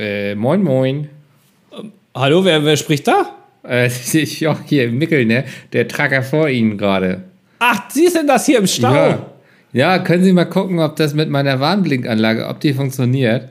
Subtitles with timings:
[0.00, 1.10] Äh, moin, moin.
[2.14, 3.36] Hallo, wer, wer spricht da?
[3.62, 5.44] Äh, ich, ja, hier, Mickel, ne?
[5.74, 7.24] Der Tracker vor Ihnen gerade.
[7.58, 8.94] Ach, Sie sind das hier im Stau.
[8.94, 9.26] Ja.
[9.74, 13.50] ja, können Sie mal gucken, ob das mit meiner Warnblinkanlage, ob die funktioniert?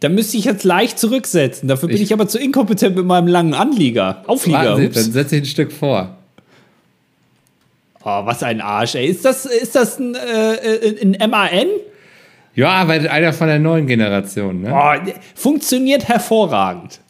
[0.00, 1.68] Da müsste ich jetzt leicht zurücksetzen.
[1.68, 4.24] Dafür bin ich, ich aber zu inkompetent mit meinem langen Anlieger.
[4.26, 4.76] Auflieger.
[4.76, 6.16] Sie, dann setze ich ein Stück vor.
[8.02, 9.06] Oh, was ein Arsch, ey.
[9.06, 11.68] Ist das, ist das ein, äh, ein MAN?
[12.54, 14.72] Ja, aber einer von der neuen Generation, ne?
[14.72, 17.00] Oh, funktioniert hervorragend.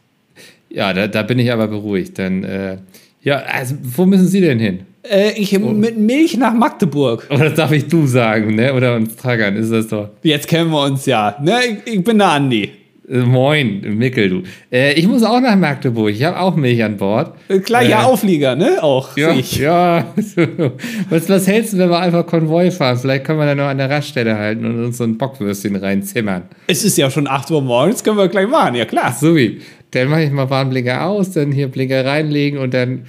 [0.71, 2.18] Ja, da, da bin ich aber beruhigt.
[2.18, 2.79] Dann, äh,
[3.22, 4.86] ja, also, wo müssen Sie denn hin?
[5.02, 5.71] Äh, ich oh.
[5.71, 7.26] mit Milch nach Magdeburg.
[7.30, 8.72] Oder das darf ich du sagen, ne?
[8.72, 10.11] Oder uns traggern, ist das doch.
[10.22, 11.36] Jetzt kennen wir uns ja.
[11.43, 11.61] Ne?
[11.85, 12.71] Ich, ich bin der Andi.
[13.12, 14.43] Äh, moin, Mickel, du.
[14.71, 16.11] Äh, ich muss auch nach Magdeburg.
[16.11, 17.35] Ich habe auch Milch an Bord.
[17.48, 18.82] Äh, klar, ja, äh, Auflieger, ne?
[18.82, 19.14] Auch.
[19.18, 19.58] Ja, ich.
[19.58, 20.07] ja.
[21.11, 22.96] was, was hältst du, wenn wir einfach Konvoi fahren?
[22.96, 26.44] Vielleicht können wir dann noch an der Raststelle halten und uns so ein Bockwürstchen reinzimmern.
[26.66, 29.13] Es ist ja schon 8 Uhr morgens, können wir gleich machen, ja klar.
[29.13, 29.60] So wie.
[29.90, 33.05] Dann mache ich mal Warnblinker aus, dann hier Blinker reinlegen und dann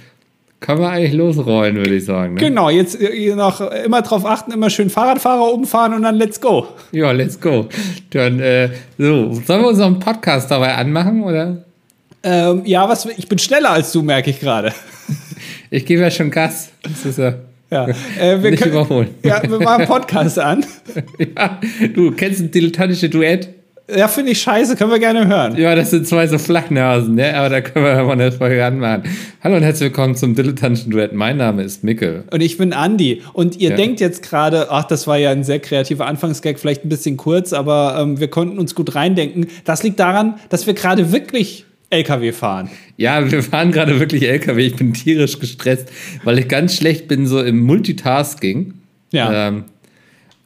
[0.64, 2.34] kann man eigentlich losrollen, würde ich sagen.
[2.34, 2.40] Ne?
[2.40, 6.66] Genau, jetzt äh, noch immer drauf achten, immer schön Fahrradfahrer umfahren und dann let's go.
[6.90, 7.66] Ja, let's go.
[8.08, 11.58] Dann, äh, so, sollen wir unseren Podcast dabei anmachen, oder?
[12.22, 14.72] Ähm, ja, was, ich bin schneller als du, merke ich gerade.
[15.70, 16.70] Ich gebe ja schon Gas.
[16.82, 17.34] Das ist ja.
[17.70, 19.10] Ja, äh, wir können, überholen.
[19.22, 20.64] Ja, wir machen Podcast an.
[21.36, 21.60] ja,
[21.92, 23.50] du kennst ein dilettantische Duett?
[23.86, 25.56] Ja, finde ich scheiße, können wir gerne hören.
[25.58, 27.36] Ja, das sind zwei so Flachnasen, ne?
[27.36, 29.02] aber da können wir mal eine Folge anmachen.
[29.42, 31.12] Hallo und herzlich willkommen zum Dilettantischen Duett.
[31.12, 32.24] Mein Name ist Mickel.
[32.30, 33.20] Und ich bin Andi.
[33.34, 33.76] Und ihr ja.
[33.76, 37.52] denkt jetzt gerade, ach, das war ja ein sehr kreativer Anfangsgag, vielleicht ein bisschen kurz,
[37.52, 39.48] aber ähm, wir konnten uns gut reindenken.
[39.66, 42.70] Das liegt daran, dass wir gerade wirklich LKW fahren.
[42.96, 44.64] Ja, wir fahren gerade wirklich LKW.
[44.64, 45.90] Ich bin tierisch gestresst,
[46.24, 48.72] weil ich ganz schlecht bin so im Multitasking.
[49.12, 49.48] Ja.
[49.48, 49.64] Ähm,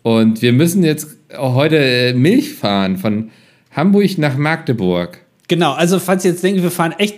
[0.02, 3.30] und wir müssen jetzt heute äh, Milch fahren von
[3.72, 5.24] Hamburg nach Magdeburg.
[5.48, 7.16] Genau, also falls ihr jetzt denkt, wir fahren echt,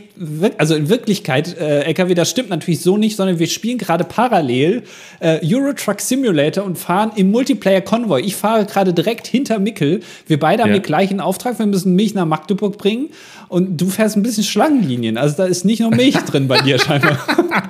[0.56, 4.84] also in Wirklichkeit, äh, LKW, das stimmt natürlich so nicht, sondern wir spielen gerade parallel
[5.18, 8.20] äh, Euro Truck Simulator und fahren im Multiplayer Konvoi.
[8.20, 9.98] Ich fahre gerade direkt hinter Mickel.
[10.28, 10.78] Wir beide haben ja.
[10.78, 13.08] den gleichen Auftrag, wir müssen Milch nach Magdeburg bringen
[13.48, 15.18] und du fährst ein bisschen Schlangenlinien.
[15.18, 17.18] Also da ist nicht nur Milch drin bei dir scheinbar.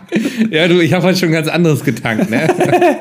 [0.50, 2.49] ja, du, ich habe heute schon ganz anderes getankt, ne?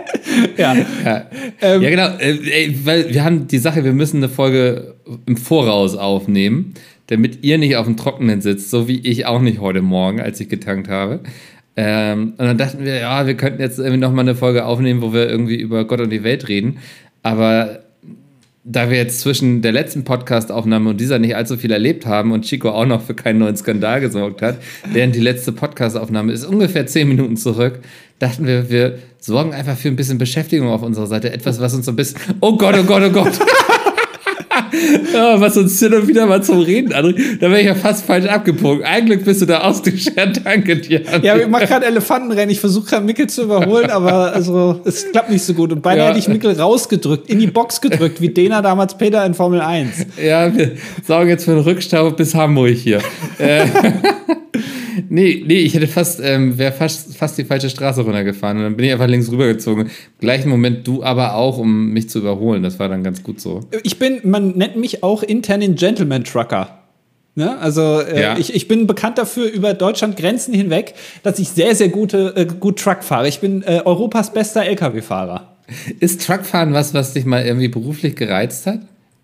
[0.58, 0.78] ja.
[1.04, 1.26] Ja,
[1.60, 5.98] ähm, ja genau, äh, weil wir haben die Sache, wir müssen eine Folge im Voraus
[5.98, 6.74] aufnehmen
[7.10, 10.40] damit ihr nicht auf dem Trockenen sitzt, so wie ich auch nicht heute Morgen, als
[10.40, 11.22] ich getankt habe.
[11.76, 15.12] Ähm, und dann dachten wir, ja, wir könnten jetzt irgendwie nochmal eine Folge aufnehmen, wo
[15.14, 16.78] wir irgendwie über Gott und die Welt reden.
[17.24, 17.80] Aber
[18.64, 22.46] da wir jetzt zwischen der letzten Podcast-Aufnahme und dieser nicht allzu viel erlebt haben und
[22.46, 24.58] Chico auch noch für keinen neuen Skandal gesorgt hat,
[24.92, 27.80] während die letzte Podcast-Aufnahme ist ungefähr zehn Minuten zurück,
[28.20, 31.32] dachten wir, wir sorgen einfach für ein bisschen Beschäftigung auf unserer Seite.
[31.32, 32.20] Etwas, was uns so ein bisschen.
[32.42, 33.40] Oh Gott, oh Gott, oh Gott!
[35.14, 37.42] Ja, was uns hin und wieder mal zum Reden anregt.
[37.42, 38.84] Da wäre ich ja fast falsch abgebogen.
[38.84, 40.42] Eigentlich bist du da ausgeschert.
[40.44, 41.02] Danke dir.
[41.22, 42.50] Ja, ich mache gerade Elefantenrennen.
[42.50, 45.72] Ich versuche gerade Mickel zu überholen, aber also, es klappt nicht so gut.
[45.72, 46.10] Und beinahe ja.
[46.10, 49.90] hätte ich Mickel rausgedrückt, in die Box gedrückt, wie Dena damals Peter in Formel 1.
[50.24, 50.72] Ja, wir
[51.08, 53.00] sorgen jetzt für den Rückstau bis Hamburg hier.
[53.38, 53.66] Äh,
[55.10, 58.78] nee, nee, ich hätte fast, ähm, wäre fast, fast die falsche Straße runtergefahren und dann
[58.78, 59.86] bin ich einfach links rübergezogen.
[59.86, 62.64] Im gleichen Moment du aber auch, um mich zu überholen.
[62.64, 63.62] Das war dann ganz gut so.
[63.84, 66.80] Ich bin, man nennt mich auch intern den Gentleman Trucker.
[67.36, 67.58] Ne?
[67.60, 68.38] Also äh, ja.
[68.38, 70.94] ich, ich bin bekannt dafür über Deutschland Grenzen hinweg,
[71.24, 73.28] dass ich sehr, sehr gute, äh, gut Truck fahre.
[73.28, 75.56] Ich bin äh, Europas bester Lkw-Fahrer.
[76.00, 78.80] Ist Truckfahren was, was dich mal irgendwie beruflich gereizt hat?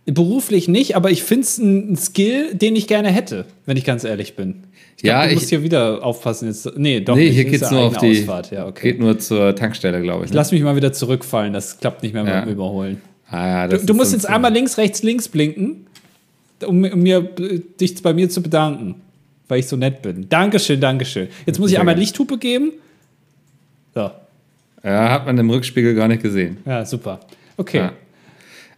[0.06, 4.04] Beruflich nicht, aber ich finde es ein Skill, den ich gerne hätte, wenn ich ganz
[4.04, 4.64] ehrlich bin.
[4.98, 6.48] Ich glaub, ja, du musst hier wieder aufpassen.
[6.48, 6.78] Jetzt.
[6.78, 7.36] Nee, doch nee, nicht.
[7.36, 8.52] hier geht es nur auf die Ausfahrt.
[8.52, 8.92] Ja, okay.
[8.92, 10.32] Geht nur zur Tankstelle, glaube ich.
[10.32, 10.38] Ne?
[10.38, 11.52] Lass mich mal wieder zurückfallen.
[11.52, 12.36] Das klappt nicht mehr ja.
[12.38, 13.02] mit dem Überholen.
[13.30, 15.88] Ah, ja, du, du musst jetzt einmal links, rechts, links blinken,
[16.66, 19.02] um, um, mir, dich bei mir zu bedanken,
[19.48, 20.30] weil ich so nett bin.
[20.30, 21.28] Dankeschön, Dankeschön.
[21.46, 22.72] Jetzt muss ich einmal Lichthupe geben.
[23.94, 24.12] So.
[24.84, 26.58] Ja, hat man im Rückspiegel gar nicht gesehen.
[26.66, 27.20] Ja, super.
[27.58, 27.78] Okay.
[27.78, 27.94] Ja.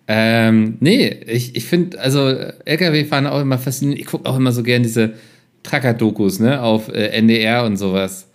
[0.07, 2.29] Ähm, nee, ich, ich finde, also
[2.63, 3.99] LKW fahren auch immer faszinierend.
[3.99, 5.13] Ich gucke auch immer so gern diese
[5.63, 8.27] Tracker-Dokus, ne, auf äh, NDR und sowas.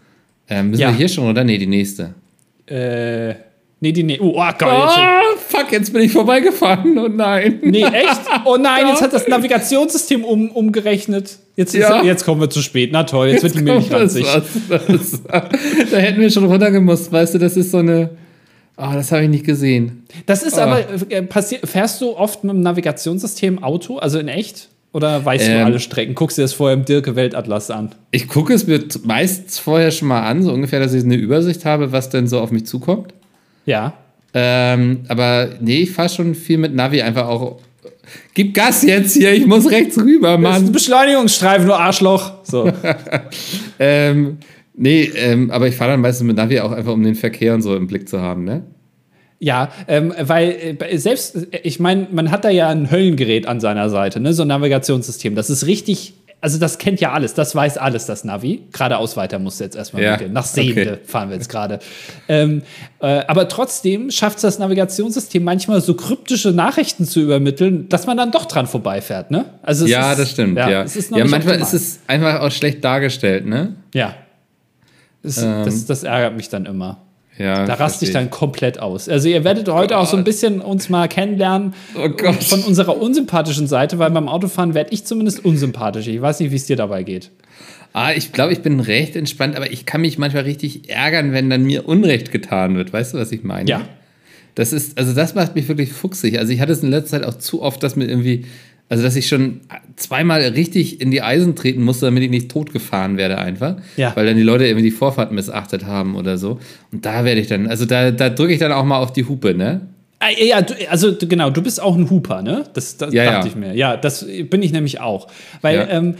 [0.49, 0.89] Ähm, müssen ja.
[0.89, 1.45] wir hier schon, oder?
[1.45, 2.15] Nee, die nächste.
[2.67, 3.35] Äh,
[3.81, 4.25] nee, die nächste.
[4.25, 4.99] Oh, oh Gott.
[4.99, 6.99] Oh, fuck, jetzt bin ich vorbeigefahren.
[6.99, 7.61] Oh nein.
[7.63, 8.21] Nee, echt?
[8.45, 11.39] Oh nein, jetzt hat das Navigationssystem um, umgerechnet.
[11.57, 11.99] Jetzt, ja.
[11.99, 12.91] ist, jetzt kommen wir zu spät.
[12.93, 14.27] Na toll, jetzt, jetzt wird die Milch ranzig.
[15.29, 18.11] da hätten wir schon runtergemusst, weißt du, das ist so eine
[18.77, 20.07] Ah, oh, das habe ich nicht gesehen.
[20.27, 24.69] Das ist aber, äh, passiert, fährst du oft mit dem Navigationssystem Auto, also in echt?
[24.93, 26.15] Oder weißt ähm, du alle Strecken?
[26.15, 27.95] Guckst du das vorher im Dirke Weltatlas an?
[28.11, 31.65] Ich gucke es mir meistens vorher schon mal an, so ungefähr, dass ich eine Übersicht
[31.65, 33.15] habe, was denn so auf mich zukommt.
[33.65, 33.95] Ja.
[34.35, 37.61] Ähm, aber nee, ich fahre schon viel mit Navi, einfach auch
[38.35, 40.73] gib Gas jetzt hier, ich muss rechts rüber, Das ist ein Mann.
[40.73, 42.33] Beschleunigungsstreifen, du Arschloch.
[42.45, 42.71] So.
[43.79, 44.39] ähm,
[44.75, 47.63] nee, ähm, aber ich fahre dann meistens mit Navi auch einfach, um den Verkehr und
[47.63, 48.65] so im Blick zu haben, ne?
[49.45, 53.59] Ja, ähm, weil äh, selbst, äh, ich meine, man hat da ja ein Höllengerät an
[53.59, 54.33] seiner Seite, ne?
[54.35, 55.35] so ein Navigationssystem.
[55.35, 58.63] Das ist richtig, also das kennt ja alles, das weiß alles, das Navi.
[58.73, 60.33] Geradeaus weiter musst du jetzt erstmal Ja, mitgehen.
[60.33, 60.99] Nach Sehende okay.
[61.07, 61.81] fahren wir jetzt gerade.
[62.29, 62.63] ähm,
[63.01, 68.17] äh, aber trotzdem schafft es das Navigationssystem manchmal so kryptische Nachrichten zu übermitteln, dass man
[68.17, 69.47] dann doch dran vorbeifährt, ne?
[69.63, 70.71] Also es Ja, ist, das stimmt, ja.
[70.71, 71.59] Ja, nicht manchmal optimal.
[71.61, 73.75] ist es einfach auch schlecht dargestellt, ne?
[73.93, 74.15] Ja.
[75.25, 76.99] Das, das, das ärgert mich dann immer.
[77.39, 79.09] Ja, Da raste ich dann komplett aus.
[79.09, 82.09] Also ihr werdet heute auch so ein bisschen uns mal kennenlernen Oh
[82.41, 86.09] von unserer unsympathischen Seite, weil beim Autofahren werde ich zumindest unsympathisch.
[86.09, 87.31] Ich weiß nicht, wie es dir dabei geht.
[87.95, 91.51] Ah, ich glaube, ich bin recht entspannt, aber ich kann mich manchmal richtig ärgern, wenn
[91.51, 92.93] dann mir Unrecht getan wird.
[92.93, 93.69] Weißt du, was ich meine?
[93.69, 93.83] Ja.
[94.55, 96.39] Das ist, also das macht mich wirklich fuchsig.
[96.39, 98.45] Also ich hatte es in letzter Zeit auch zu oft, dass mir irgendwie,
[98.93, 99.63] also dass ich schon
[99.97, 103.77] zweimal richtig in die Eisen treten musste, damit ich nicht totgefahren werde einfach.
[103.97, 104.15] Ja.
[104.15, 106.61] Weil dann die Leute irgendwie die Vorfahrt missachtet haben oder so.
[106.93, 109.25] Und da werde ich dann, also da, da drücke ich dann auch mal auf die
[109.25, 109.81] Hupe, ne?
[110.25, 112.65] Ah, Ja, also genau, du bist auch ein Hooper, ne?
[112.75, 113.47] Das, das Ja, dachte ja.
[113.47, 113.75] ich mir.
[113.75, 115.27] Ja, das bin ich nämlich auch.
[115.63, 115.89] Weil Ja.
[115.89, 116.15] ähm,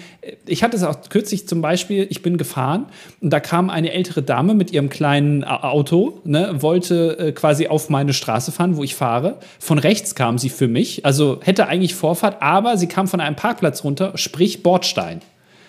[0.47, 2.87] ich hatte es auch kürzlich zum Beispiel, ich bin gefahren
[3.21, 7.69] und da kam eine ältere Dame mit ihrem kleinen A- Auto, ne, wollte äh, quasi
[7.69, 9.37] auf meine Straße fahren, wo ich fahre.
[9.61, 13.37] Von rechts kam sie für mich, also hätte eigentlich Vorfahrt, aber sie kam von einem
[13.37, 15.21] Parkplatz runter, sprich Bordstein.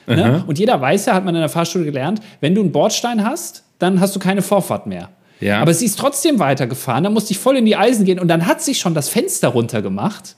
[0.07, 0.43] Ne?
[0.47, 3.63] Und jeder weiß ja, hat man in der Fahrschule gelernt, wenn du einen Bordstein hast,
[3.79, 5.09] dann hast du keine Vorfahrt mehr.
[5.39, 5.61] Ja.
[5.61, 8.45] Aber sie ist trotzdem weitergefahren, da musste ich voll in die Eisen gehen und dann
[8.45, 10.35] hat sich schon das Fenster runtergemacht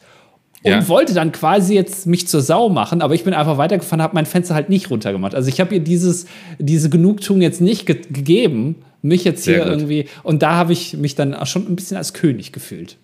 [0.63, 0.87] und Ja.
[0.87, 4.25] wollte dann quasi jetzt mich zur Sau machen, aber ich bin einfach weitergefahren, habe mein
[4.25, 5.35] Fenster halt nicht runtergemacht.
[5.35, 6.25] Also ich habe ihr dieses,
[6.57, 9.73] diese Genugtuung jetzt nicht ge gegeben, mich jetzt Sehr hier gut.
[9.73, 12.97] irgendwie, und da habe ich mich dann auch schon ein bisschen als König gefühlt.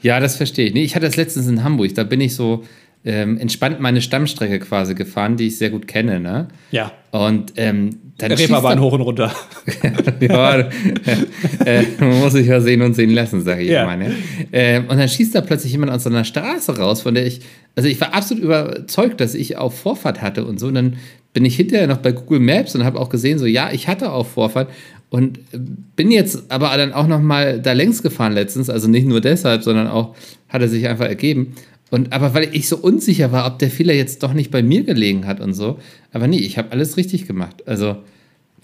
[0.00, 0.74] Ja, das verstehe ich.
[0.74, 1.94] Nee, ich hatte das letztens in Hamburg.
[1.96, 2.62] Da bin ich so
[3.04, 6.48] ähm, entspannt meine Stammstrecke quasi gefahren, die ich sehr gut kenne, ne?
[6.70, 6.92] Ja.
[7.10, 9.32] Und ähm, dann schießt Reeperbahn hoch und runter.
[10.20, 10.60] ja,
[11.64, 13.82] äh, man muss sich ja sehen und sehen lassen, sage ich Ja.
[13.82, 13.96] immer.
[13.96, 14.12] Ne?
[14.52, 17.40] Ähm, und dann schießt da plötzlich jemand aus so einer Straße raus, von der ich,
[17.74, 20.68] also ich war absolut überzeugt, dass ich auch Vorfahrt hatte und so.
[20.68, 20.96] Und dann
[21.32, 24.12] bin ich hinterher noch bei Google Maps und habe auch gesehen, so ja, ich hatte
[24.12, 24.70] auch Vorfahrt
[25.10, 25.40] und
[25.96, 29.62] bin jetzt aber dann auch noch mal da längs gefahren letztens, also nicht nur deshalb,
[29.62, 30.14] sondern auch
[30.48, 31.54] hat er sich einfach ergeben.
[31.92, 34.82] Und aber weil ich so unsicher war, ob der Fehler jetzt doch nicht bei mir
[34.82, 35.78] gelegen hat und so.
[36.10, 37.68] Aber nee, ich habe alles richtig gemacht.
[37.68, 37.96] Also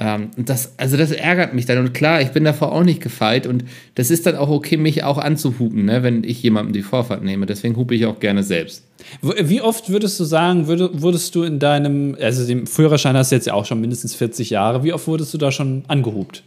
[0.00, 1.76] ähm, das, also das ärgert mich dann.
[1.76, 3.46] Und klar, ich bin davor auch nicht gefeit.
[3.46, 3.64] Und
[3.96, 7.44] das ist dann auch okay, mich auch anzuhupen, ne, wenn ich jemandem die Vorfahrt nehme.
[7.44, 8.84] Deswegen hupe ich auch gerne selbst.
[9.20, 13.36] Wie oft würdest du sagen, würde, wurdest du in deinem, also dem Führerschein hast du
[13.36, 16.44] jetzt ja auch schon mindestens 40 Jahre, wie oft wurdest du da schon angehupt?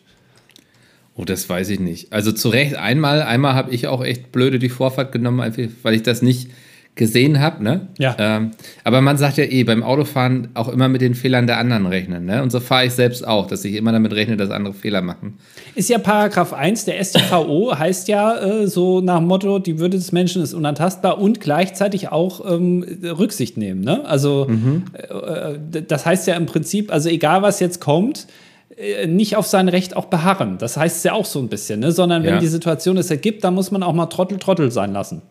[1.15, 2.11] Oh, das weiß ich nicht.
[2.11, 6.01] Also zu Recht einmal, einmal habe ich auch echt blöde die Vorfahrt genommen, weil ich
[6.01, 6.49] das nicht
[6.95, 7.87] gesehen habe, ne?
[7.97, 8.15] Ja.
[8.19, 8.51] Ähm,
[8.83, 12.25] aber man sagt ja eh, beim Autofahren auch immer mit den Fehlern der anderen rechnen,
[12.25, 12.43] ne?
[12.43, 15.37] Und so fahre ich selbst auch, dass ich immer damit rechne, dass andere Fehler machen.
[15.73, 19.97] Ist ja Paragraph 1 der StVO, heißt ja äh, so nach dem Motto, die Würde
[19.97, 23.81] des Menschen ist unantastbar und gleichzeitig auch ähm, Rücksicht nehmen.
[23.81, 24.05] Ne?
[24.05, 24.47] Also
[24.93, 28.27] äh, d- das heißt ja im Prinzip, also egal was jetzt kommt,
[28.75, 30.57] äh, nicht auf sein Recht auch beharren.
[30.57, 31.91] Das heißt es ja auch so ein bisschen, ne?
[31.93, 32.39] sondern wenn Ja.
[32.39, 35.21] die Situation es ergibt, dann muss man auch mal Trottel Trottel sein lassen.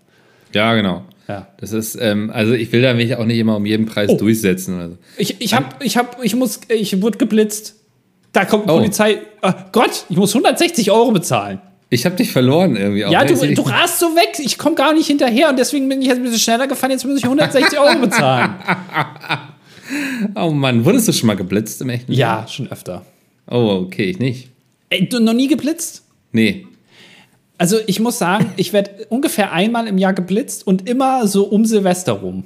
[0.53, 1.05] Ja, genau.
[1.29, 1.47] Ja.
[1.59, 4.17] Das ist, ähm, also ich will da mich auch nicht immer um jeden Preis Oh.
[4.17, 4.97] durchsetzen oder so.
[5.17, 7.77] Ich, ich hab, ich hab, ich muss, ich wurde geblitzt.
[8.33, 8.79] Da kommt Oh.
[8.79, 9.19] Polizei.
[9.43, 11.61] Ah, Gott, ich muss 160 Euro bezahlen.
[11.93, 13.05] Ich habe dich verloren irgendwie.
[13.05, 14.39] auch, Ja, du, du rast so weg.
[14.39, 16.91] Ich komme gar nicht hinterher und deswegen bin ich jetzt ein bisschen schneller gefahren.
[16.93, 18.55] Jetzt muss ich 160 Euro bezahlen.
[20.37, 23.05] Oh Mann, wurdest du schon mal geblitzt im echten Ja, schon öfter.
[23.51, 24.49] Oh, okay, ich nicht.
[24.89, 26.05] Ey, du noch nie geblitzt?
[26.31, 26.67] Nee.
[27.61, 31.67] Also ich muss sagen, ich werde ungefähr einmal im Jahr geblitzt und immer so um
[31.67, 32.45] Silvester rum.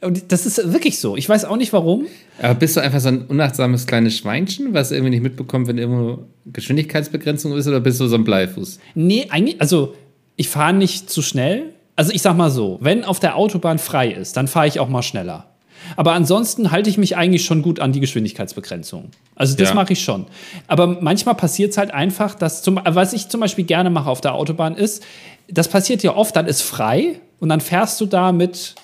[0.00, 1.18] Und das ist wirklich so.
[1.18, 2.06] Ich weiß auch nicht warum.
[2.40, 6.24] Aber bist du einfach so ein unachtsames kleines Schweinchen, was irgendwie nicht mitbekommt, wenn irgendwo
[6.46, 8.80] Geschwindigkeitsbegrenzung ist, oder bist du so ein Bleifuß?
[8.94, 9.94] Nee, eigentlich, also
[10.36, 11.74] ich fahre nicht zu schnell.
[11.94, 14.88] Also ich sag mal so, wenn auf der Autobahn frei ist, dann fahre ich auch
[14.88, 15.53] mal schneller.
[15.96, 19.10] Aber ansonsten halte ich mich eigentlich schon gut an die Geschwindigkeitsbegrenzung.
[19.36, 19.74] Also das Ja.
[19.74, 20.26] mache ich schon.
[20.66, 24.20] Aber manchmal passiert es halt einfach, dass zum, was ich zum Beispiel gerne mache auf
[24.20, 25.02] der Autobahn ist,
[25.48, 28.74] das passiert ja oft, dann ist frei und dann fährst du da mit,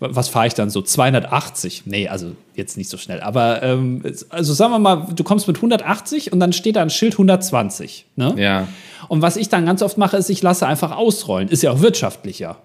[0.00, 1.82] was fahre ich dann so, 280?
[1.86, 3.20] Nee, also jetzt nicht so schnell.
[3.20, 6.90] Aber ähm, also sagen wir mal, du kommst mit 180 und dann steht da ein
[6.90, 8.06] Schild 120.
[8.16, 8.34] Ne?
[8.38, 8.68] Ja,
[9.08, 11.48] Und was ich dann ganz oft mache, ist, ich lasse einfach ausrollen.
[11.48, 12.56] Ist ja auch wirtschaftlicher.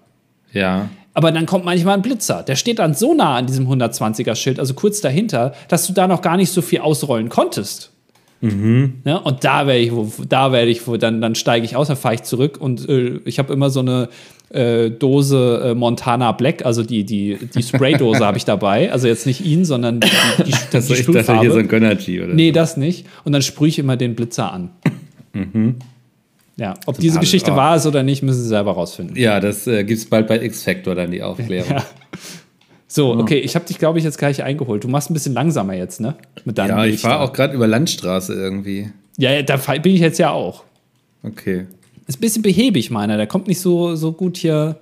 [0.52, 0.88] ja.
[1.14, 2.42] Aber dann kommt manchmal ein Blitzer.
[2.42, 6.22] Der steht dann so nah an diesem 120er-Schild, also kurz dahinter, dass du da noch
[6.22, 7.90] gar nicht so viel ausrollen konntest.
[9.06, 11.96] Ja, und da werde ich, wo, da werde ich, dann, dann steige ich aus, dann
[11.96, 14.10] fahre ich zurück und äh, ich habe immer so eine,
[14.50, 18.92] äh, Dose äh, Montana Black, also die, die, die Spraydose habe ich dabei.
[18.92, 21.40] Also jetzt nicht ihn, sondern die, die, die, Das die dachte Sprühfarbe.
[21.40, 23.06] hier so ein Gönnergy oder Nee, das nicht.
[23.24, 24.70] Und dann sprühe ich immer den Blitzer an.
[26.56, 27.18] Ja, ob diese.
[27.20, 27.56] Geschichte Oh.
[27.56, 29.16] wahr ist oder nicht, müssen Sie selber rausfinden.
[29.16, 31.70] Ja, das äh, gibt es bald bei X-Factor dann die Aufklärung.
[31.70, 31.84] Ja.
[32.86, 34.84] So, okay, ich habe dich, glaube ich, jetzt gleich eingeholt.
[34.84, 36.14] Du machst ein bisschen langsamer jetzt, ne?
[36.44, 38.92] Mit deinem Ja, ich fahre auch gerade über Landstraße irgendwie.
[39.16, 40.62] Ja, da bin ich jetzt ja auch.
[41.24, 41.66] Okay.
[42.06, 43.16] Ist ein bisschen behäbig, meiner.
[43.16, 44.76] Der kommt nicht so, so gut hier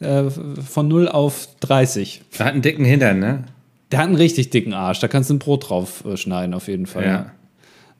[0.00, 2.22] äh, von 0 auf 30.
[2.38, 3.44] Er hat einen dicken Hintern, ne?
[3.90, 5.00] Der hat einen richtig dicken Arsch.
[5.00, 7.04] Da kannst du ein Brot drauf äh, schneiden, auf jeden Fall.
[7.04, 7.32] Ja.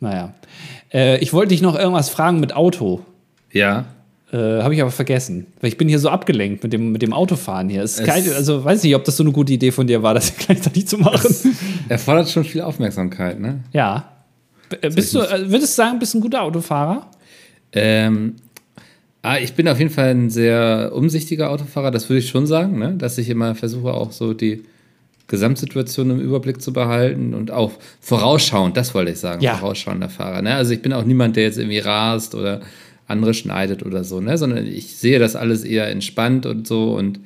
[0.03, 0.35] Naja.
[0.93, 3.01] Äh, ich wollte dich noch irgendwas fragen mit Auto.
[3.53, 3.87] Ja.
[4.33, 5.47] Äh, Habe ich aber vergessen.
[5.61, 7.83] Weil ich bin hier so abgelenkt mit dem, mit dem Autofahren hier.
[7.83, 10.13] Ist Es- geil, also weiß nicht, ob das so eine gute Idee von dir war,
[10.15, 11.35] das gleichzeitig zu machen.
[11.89, 13.61] Erfordert schon viel Aufmerksamkeit, ne?
[13.73, 14.09] ja.
[14.69, 17.07] B- äh, Bist du, äh, würdest du sagen, bist du ein guter Autofahrer?
[17.75, 18.37] Ähm,
[19.23, 22.79] ah, ich bin auf jeden Fall ein sehr umsichtiger Autofahrer, das würde ich schon sagen,
[22.79, 22.95] ne?
[22.97, 24.65] dass ich immer versuche, auch so die
[25.29, 29.57] Gesamtsituation im Überblick zu behalten und auch vorausschauend, das wollte ich sagen, Ja.
[29.57, 30.43] vorausschauender Fahrer.
[30.43, 30.55] Ne?
[30.55, 32.61] Also ich bin auch niemand, der jetzt irgendwie rast oder
[33.09, 34.37] andere schneidet oder so, ne?
[34.39, 37.21] sondern ich sehe das alles eher entspannt und so und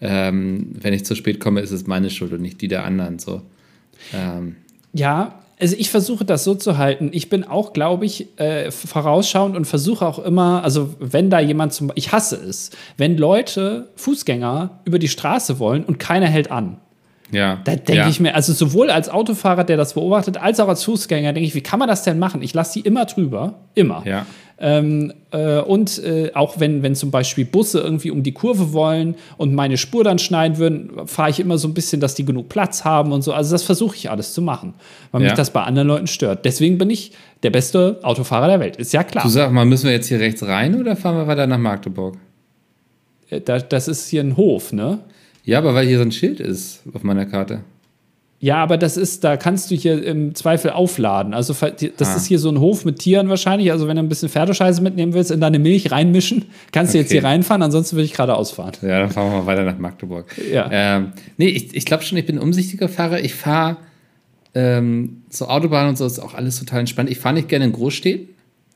[0.00, 3.18] ähm, wenn ich zu spät komme, ist es meine Schuld und nicht die der anderen.
[3.18, 3.42] So.
[4.14, 4.56] Ähm,
[4.94, 7.10] Ja, also ich versuche das so zu halten.
[7.12, 11.74] Ich bin auch, glaube ich, äh, vorausschauend und versuche auch immer, also wenn da jemand
[11.74, 16.78] zum, ich hasse es, wenn Leute, Fußgänger über die Straße wollen und keiner hält an.
[17.32, 17.60] Ja.
[17.64, 18.08] Da denke ja.
[18.08, 21.54] ich mir, also sowohl als Autofahrer, der das beobachtet, als auch als Fußgänger, denke ich,
[21.54, 22.42] wie kann man das denn machen?
[22.42, 24.02] Ich lasse die immer drüber, immer.
[24.06, 24.26] Ja.
[24.62, 29.14] Ähm, äh, und äh, auch wenn, wenn zum Beispiel Busse irgendwie um die Kurve wollen
[29.38, 32.50] und meine Spur dann schneiden würden, fahre ich immer so ein bisschen, dass die genug
[32.50, 33.32] Platz haben und so.
[33.32, 34.74] Also das versuche ich alles zu machen,
[35.12, 35.34] weil mich Ja.
[35.34, 36.44] das bei anderen Leuten stört.
[36.44, 38.76] Deswegen bin ich der beste Autofahrer der Welt.
[38.76, 39.24] Ist ja klar.
[39.24, 42.18] Du sag mal, müssen wir jetzt hier rechts rein oder fahren wir weiter nach Magdeburg?
[43.30, 44.98] Äh, da, das ist hier ein Hof, ne?
[45.50, 47.60] Ja, aber weil hier so ein Schild ist auf meiner Karte.
[48.38, 51.34] Ja, aber das ist, da kannst du hier im Zweifel aufladen.
[51.34, 51.52] Also
[51.96, 52.16] das Ah.
[52.16, 53.70] ist hier so ein Hof mit Tieren wahrscheinlich.
[53.72, 57.08] Also wenn du ein bisschen Pferdescheiße mitnehmen willst, in deine Milch reinmischen, kannst du jetzt
[57.08, 57.18] Okay.
[57.20, 58.72] hier reinfahren, ansonsten würde ich gerade ausfahren.
[58.80, 60.26] Ja, dann fahren wir mal weiter nach Magdeburg.
[60.50, 60.68] Ja.
[60.72, 63.20] Ähm, nee, ich, ich glaube schon, ich bin ein umsichtiger Fahrer.
[63.20, 63.76] Ich fahre
[64.54, 67.10] ähm, so Autobahn und so ist auch alles total entspannt.
[67.10, 68.28] Ich fahre nicht gerne in Großstädten.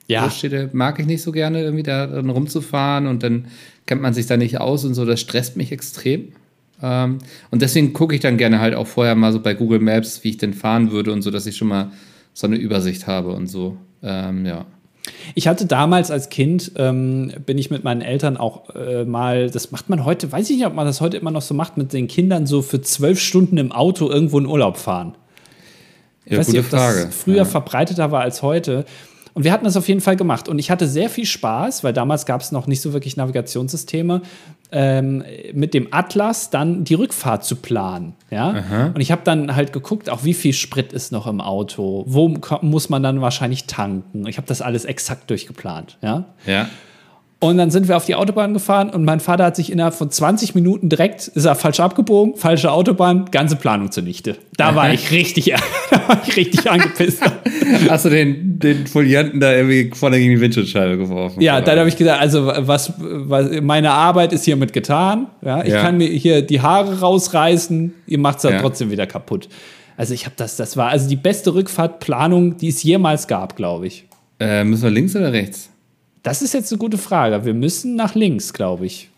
[0.09, 3.47] Ja, Großstädte mag ich nicht so gerne, irgendwie da rumzufahren und dann
[3.87, 5.07] kennt man sich da nicht aus und so.
[5.07, 6.33] Das stresst mich extrem.
[6.83, 7.19] Ähm,
[7.51, 10.31] und deswegen gucke ich dann gerne halt auch vorher mal so bei Google Maps, wie
[10.31, 11.91] ich denn fahren würde und so, dass ich schon mal
[12.33, 13.77] so eine Übersicht habe und so.
[14.03, 14.67] Ähm, ja.
[15.35, 19.71] Ich hatte damals als Kind, ähm, bin ich mit meinen Eltern auch äh, mal, das
[19.71, 21.93] macht man heute, weiß ich nicht, ob man das heute immer noch so macht, mit
[21.93, 25.15] den Kindern so für zwölf Stunden im Auto irgendwo in Urlaub fahren.
[26.25, 27.09] Ich Ja, weiß gute nicht, ob das Frage.
[27.13, 27.45] früher Ja.
[27.45, 28.87] verbreiteter war als heute.
[29.35, 30.49] Und wir hatten das auf jeden Fall gemacht.
[30.49, 34.23] Und ich hatte sehr viel Spaß, weil damals gab es noch nicht so wirklich Navigationssysteme,
[34.71, 38.15] ähm, mit dem Atlas dann die Rückfahrt zu planen.
[38.31, 38.65] Ja?
[38.95, 42.29] Und ich habe dann halt geguckt, auch wie viel Sprit ist noch im Auto, wo
[42.63, 44.27] muss man dann wahrscheinlich tanken.
[44.29, 45.99] Ich habe das alles exakt durchgeplant.
[46.01, 46.25] Ja?
[46.47, 46.69] Ja.
[47.41, 50.11] Und dann sind wir auf die Autobahn gefahren und mein Vater hat sich innerhalb von
[50.11, 54.37] 20 Minuten direkt, ist er falsch abgebogen, falsche Autobahn, ganze Planung zunichte.
[54.57, 55.53] Da war ich richtig,
[55.91, 57.21] da war ich richtig angepisst.
[57.91, 61.43] Hast du den, den Folianten da irgendwie vorne gegen die Windschutzscheibe geworfen?
[61.43, 65.27] Ja, dann habe ich gesagt, also was, was meine Arbeit ist hiermit getan.
[65.43, 65.83] Ja, ich Ja.
[65.83, 68.61] kann mir hier die Haare rausreißen, ihr macht es dann Ja.
[68.63, 69.49] trotzdem wieder kaputt.
[69.99, 73.87] Also ich habe das, das war also die beste Rückfahrtplanung, die es jemals gab, glaube
[73.87, 74.07] ich.
[74.41, 75.69] Äh, müssen wir links oder rechts?
[76.25, 77.45] Das ist jetzt eine gute Frage.
[77.45, 79.09] Wir müssen nach links, glaube ich.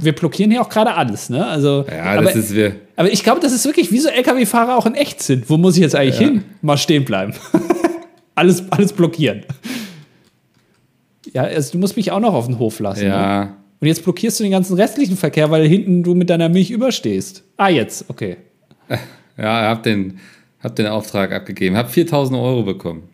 [0.00, 1.44] Wir blockieren hier auch gerade alles, ne?
[1.46, 2.76] Also, Ja, aber, das ist wir.
[2.96, 5.48] aber ich glaube, das ist wirklich, wie so LKW-Fahrer auch in echt sind.
[5.48, 6.26] Wo muss ich jetzt eigentlich Ja.
[6.28, 6.44] hin?
[6.62, 7.32] Mal stehen bleiben.
[8.34, 9.44] alles, alles blockieren.
[11.32, 13.02] Ja, also du musst mich auch noch auf den Hof lassen.
[13.04, 13.08] Ne?
[13.08, 13.56] Ja.
[13.80, 17.42] Und jetzt blockierst du den ganzen restlichen Verkehr, weil hinten du mit deiner Milch überstehst.
[17.56, 18.36] Ah, jetzt, okay.
[19.36, 20.18] Ja, hab den,
[20.60, 21.76] hab den Auftrag abgegeben.
[21.76, 23.04] Hab 4000 Euro bekommen.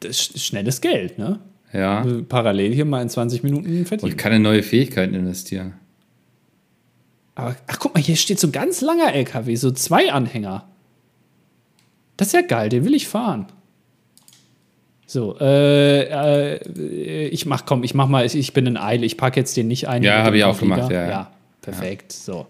[0.00, 1.38] Das ist schnelles Geld, ne?
[1.74, 2.06] Ja.
[2.28, 5.74] Parallel hier mal in 20 Minuten Und ich kann in neue Fähigkeiten investieren.
[7.34, 10.68] Aber ach, guck mal, hier steht so ein ganz langer LKW, so zwei Anhänger.
[12.16, 13.46] Das ist ja geil, den will ich fahren.
[15.06, 19.16] So, äh, äh, ich mach, komm, ich mach mal, ich, ich bin in Eile, ich
[19.16, 20.02] packe jetzt den nicht ein.
[20.02, 20.74] Ja, mit hab dem ich auch Auflieger.
[20.76, 21.10] gemacht, ja, ja.
[21.10, 22.46] Ja, perfekt, so.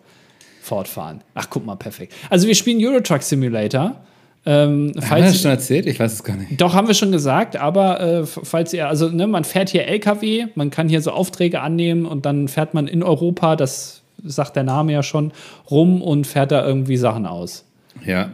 [0.61, 1.23] Fortfahren.
[1.35, 2.15] Ach, guck mal, perfekt.
[2.31, 4.03] Also, wir spielen Euro Truck Simulator.
[4.47, 5.87] Ähm, Haben wir falls, das schon erzählt?
[5.87, 6.61] Ich weiß es gar nicht.
[6.61, 10.47] doch, haben wir schon gesagt, aber äh, falls ihr, also ne, man fährt hier LKW,
[10.55, 14.65] man kann hier so Aufträge annehmen und dann fährt man in Europa, das sagt der
[14.65, 15.33] Name ja schon,
[15.71, 17.65] rum und fährt da irgendwie Sachen aus.
[18.05, 18.31] Ja.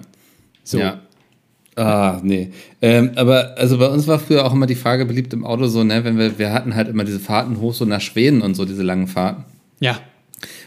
[0.65, 0.79] So.
[0.79, 1.01] Ja.
[1.77, 2.51] Ah, nee.
[2.83, 5.85] Ähm, aber also bei uns war früher auch immer die Frage beliebt im Auto so,
[5.85, 8.65] ne, wenn wir, wir hatten halt immer diese Fahrten hoch so nach Schweden und so,
[8.65, 9.45] diese langen Fahrten.
[9.79, 9.99] Ja.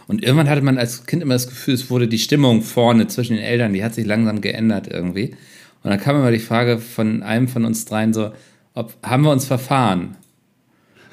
[0.07, 3.35] Und irgendwann hatte man als Kind immer das Gefühl, es wurde die Stimmung vorne zwischen
[3.35, 5.35] den Eltern, die hat sich langsam geändert irgendwie.
[5.83, 8.31] Und dann kam immer die Frage von einem von uns dreien so,
[8.73, 10.15] ob, haben wir uns verfahren?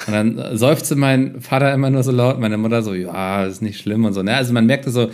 [0.07, 3.81] Und dann seufzte mein Vater immer nur so laut, meine Mutter so, ja, ist nicht
[3.81, 4.23] schlimm und so.
[4.23, 4.35] Ne?
[4.35, 5.11] Also man merkte so,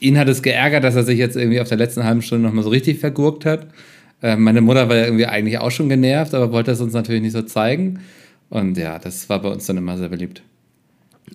[0.00, 2.64] ihn hat es geärgert, dass er sich jetzt irgendwie auf der letzten halben Stunde nochmal
[2.64, 3.68] so richtig vergurkt hat.
[4.22, 7.22] Äh, meine Mutter war ja irgendwie eigentlich auch schon genervt, aber wollte es uns natürlich
[7.22, 8.00] nicht so zeigen.
[8.50, 10.42] Und ja, das war bei uns dann immer sehr beliebt.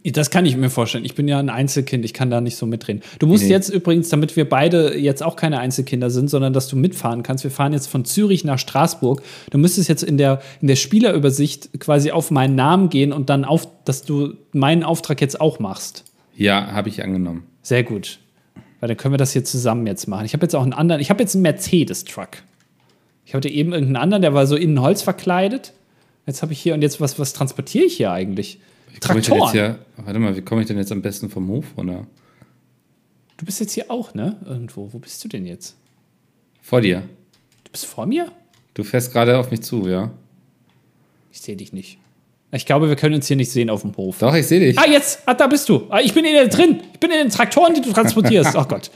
[0.05, 1.05] Das kann ich mir vorstellen.
[1.05, 3.01] Ich bin ja ein Einzelkind, ich kann da nicht so mitreden.
[3.19, 3.49] Du musst Nee.
[3.49, 7.43] jetzt übrigens, damit wir beide jetzt auch keine Einzelkinder sind, sondern dass du mitfahren kannst.
[7.43, 9.21] Wir fahren jetzt von Zürich nach Straßburg.
[9.51, 13.45] Du müsstest jetzt in der, in der Spielerübersicht quasi auf meinen Namen gehen und dann
[13.45, 16.05] auf, dass du meinen Auftrag jetzt auch machst.
[16.35, 17.43] Ja, habe ich angenommen.
[17.61, 18.19] Sehr gut.
[18.79, 20.25] Weil dann können wir das hier zusammen jetzt machen.
[20.25, 22.29] Ich habe jetzt auch einen anderen, ich habe jetzt einen Mercedes-Truck.
[23.25, 25.73] Ich hatte eben irgendeinen anderen, der war so innen Holz verkleidet.
[26.25, 28.59] Jetzt habe ich hier, und jetzt, was, was transportiere ich hier eigentlich?
[28.93, 29.51] Wie komme ich denn jetzt Traktoren.
[29.51, 32.07] hier, warte mal, wie komme ich denn jetzt am besten vom Hof runter?
[33.37, 34.37] Du bist jetzt hier auch, ne?
[34.45, 34.91] Irgendwo.
[34.91, 35.75] Wo bist du denn jetzt?
[36.61, 37.03] Vor dir.
[37.63, 38.31] Du bist vor mir?
[38.73, 40.11] Du fährst gerade auf mich zu, ja?
[41.31, 41.99] Ich sehe dich nicht.
[42.51, 44.17] Ich glaube, wir können uns hier nicht sehen auf dem Hof.
[44.19, 44.77] Doch, ich sehe dich.
[44.77, 45.21] Ah, jetzt!
[45.25, 45.85] Ah, da bist du.
[45.89, 46.81] Ah, ich bin in der drin.
[46.93, 48.55] Ich bin in den Traktoren, die du transportierst.
[48.55, 48.89] Ach Gott.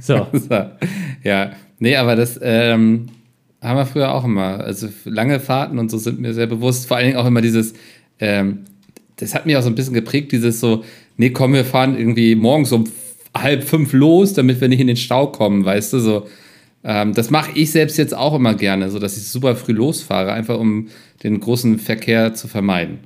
[0.00, 0.26] So.
[1.22, 3.06] ja, nee, aber das ähm,
[3.62, 4.60] haben wir früher auch immer.
[4.60, 6.88] Also lange Fahrten und so sind mir sehr bewusst.
[6.88, 7.74] Vor allen Dingen auch immer dieses,
[8.18, 8.64] ähm,
[9.20, 10.84] das hat mich auch so ein bisschen geprägt, dieses so,
[11.16, 12.84] nee, komm, wir fahren irgendwie morgens um
[13.36, 16.26] halb fünf los, damit wir nicht in den Stau kommen, weißt du, so.
[16.82, 20.32] Ähm, das mache ich selbst jetzt auch immer gerne, so dass ich super früh losfahre,
[20.32, 20.88] einfach um
[21.22, 23.00] den großen Verkehr zu vermeiden.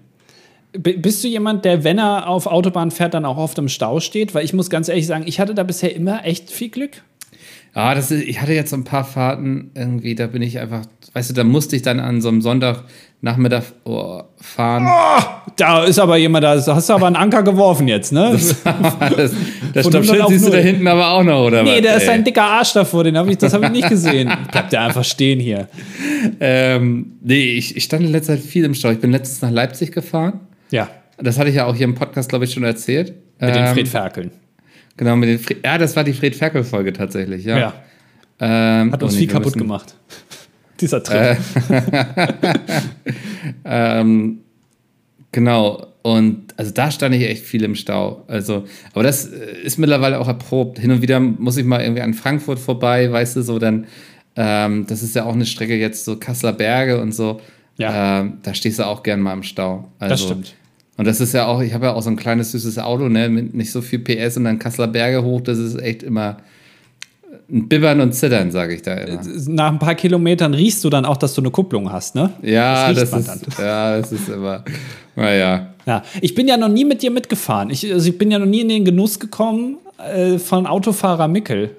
[0.76, 4.35] Bist du jemand, der, wenn er auf Autobahn fährt, dann auch oft im Stau steht?
[4.35, 7.02] Weil ich muss ganz ehrlich sagen, ich hatte da bisher immer echt viel Glück.
[7.75, 10.83] Ja, das ist, ich hatte jetzt so ein paar Fahrten irgendwie, da bin ich einfach,
[11.12, 14.88] weißt du, da musste ich dann an so einem Sonntagnachmittag oh, fahren.
[15.57, 18.31] Da ist aber jemand, da hast du aber einen Anker geworfen jetzt, ne?
[18.33, 19.33] das das
[19.87, 21.83] 100 Stoppschild siehst du da hinten aber auch noch, oder nee, was?
[21.83, 24.33] da ist ein dicker Arsch davor, den hab ich, das habe ich nicht gesehen.
[24.52, 25.69] Bleibt der einfach stehen hier.
[26.38, 28.90] ähm, nee, ich, ich stand in letzter Zeit viel im Stau.
[28.90, 30.40] Ich bin letztens nach Leipzig gefahren.
[30.70, 33.14] Ja, Das hatte ich ja auch hier im Podcast, glaube ich, schon erzählt.
[33.40, 34.31] mit den Ähm, Fred Ferkeln.
[34.96, 37.59] Genau, mit den Fred, ja, das war die Fred Ferkel-Folge tatsächlich, ja.
[37.59, 37.74] Ja,
[38.40, 39.94] Ähm, hat uns viel kaputt müssen- gemacht.
[40.80, 41.37] Dieser Trip.
[43.64, 44.40] Ähm,
[45.33, 45.87] genau.
[46.02, 48.24] Und also da stand ich echt viel im Stau.
[48.28, 50.78] Also, aber das äh, ist mittlerweile auch erprobt.
[50.78, 53.87] Hin und wieder muss ich mal irgendwie an Frankfurt vorbei, weißt du, so dann,
[54.37, 57.40] ähm, das ist ja auch eine Strecke jetzt so Kasseler Berge und so.
[57.78, 58.20] Ja.
[58.20, 59.88] Ähm, da stehst du auch gern mal im Stau.
[59.98, 60.54] Also, das stimmt.
[60.96, 63.28] Und das ist ja auch, ich habe ja auch so ein kleines süßes Auto, ne,
[63.28, 66.37] mit nicht so viel PS und dann Kasseler Berge hoch, das ist echt immer
[67.50, 69.20] ein Bibbern und Zittern, sage ich da immer.
[69.48, 72.30] Nach ein paar Kilometern riechst du dann auch, dass du eine Kupplung hast, ne?
[72.42, 74.64] Ja, das, man ist, ja, das ist immer,
[75.16, 75.74] naja.
[75.87, 77.70] Ja, ich bin ja noch nie mit dir mitgefahren.
[77.70, 81.70] Ich, also ich bin ja noch nie in den Genuss gekommen äh, von Autofahrer Mickel.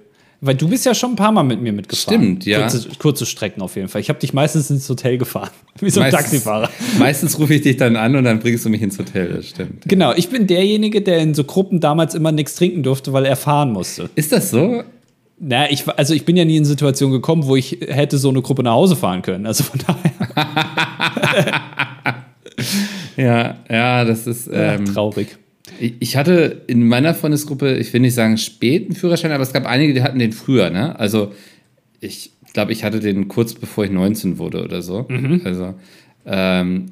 [0.45, 2.19] Weil du bist ja schon ein paar Mal mit mir mitgefahren.
[2.21, 2.62] Stimmt, ja.
[2.62, 4.01] Kurze, kurze Strecken auf jeden Fall.
[4.01, 5.49] Ich habe dich meistens ins Hotel gefahren.
[5.79, 6.69] Wie so ein Meistens- Taxifahrer.
[6.99, 9.84] Meistens rufe ich dich dann an und dann bringst du mich ins Hotel, das stimmt.
[9.88, 13.36] Genau, ich bin derjenige, der in so Gruppen damals immer nichts trinken durfte, weil er
[13.36, 14.10] fahren musste.
[14.15, 14.84] Ist das so?
[15.39, 18.29] Na, ich, war- also ich bin ja nie in Situationen gekommen, wo ich hätte so
[18.29, 19.45] eine Gruppe nach Hause fahren können.
[19.45, 21.62] Also von daher
[23.17, 24.49] Ja, ja, das ist.
[24.51, 25.38] Ähm, traurig.
[25.80, 29.93] Ich hatte in meiner Freundesgruppe, ich will nicht sagen späten Führerschein, aber es gab einige,
[29.93, 30.97] die hatten den früher, ne?
[30.99, 31.32] Also
[31.99, 35.06] ich glaube, ich hatte den kurz bevor ich 19 wurde oder so.
[35.10, 35.41] Mhm.
[35.43, 35.73] Also,
[36.25, 36.86] ähm,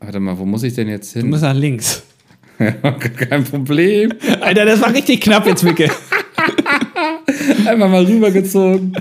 [0.00, 1.30] warte mal, wo muss ich denn jetzt Du hin?
[1.30, 2.02] musst nach links.
[2.58, 4.12] Kein Problem.
[4.40, 5.88] Alter, das war richtig knapp jetzt, Micke.
[7.66, 8.92] Einfach mal rübergezogen.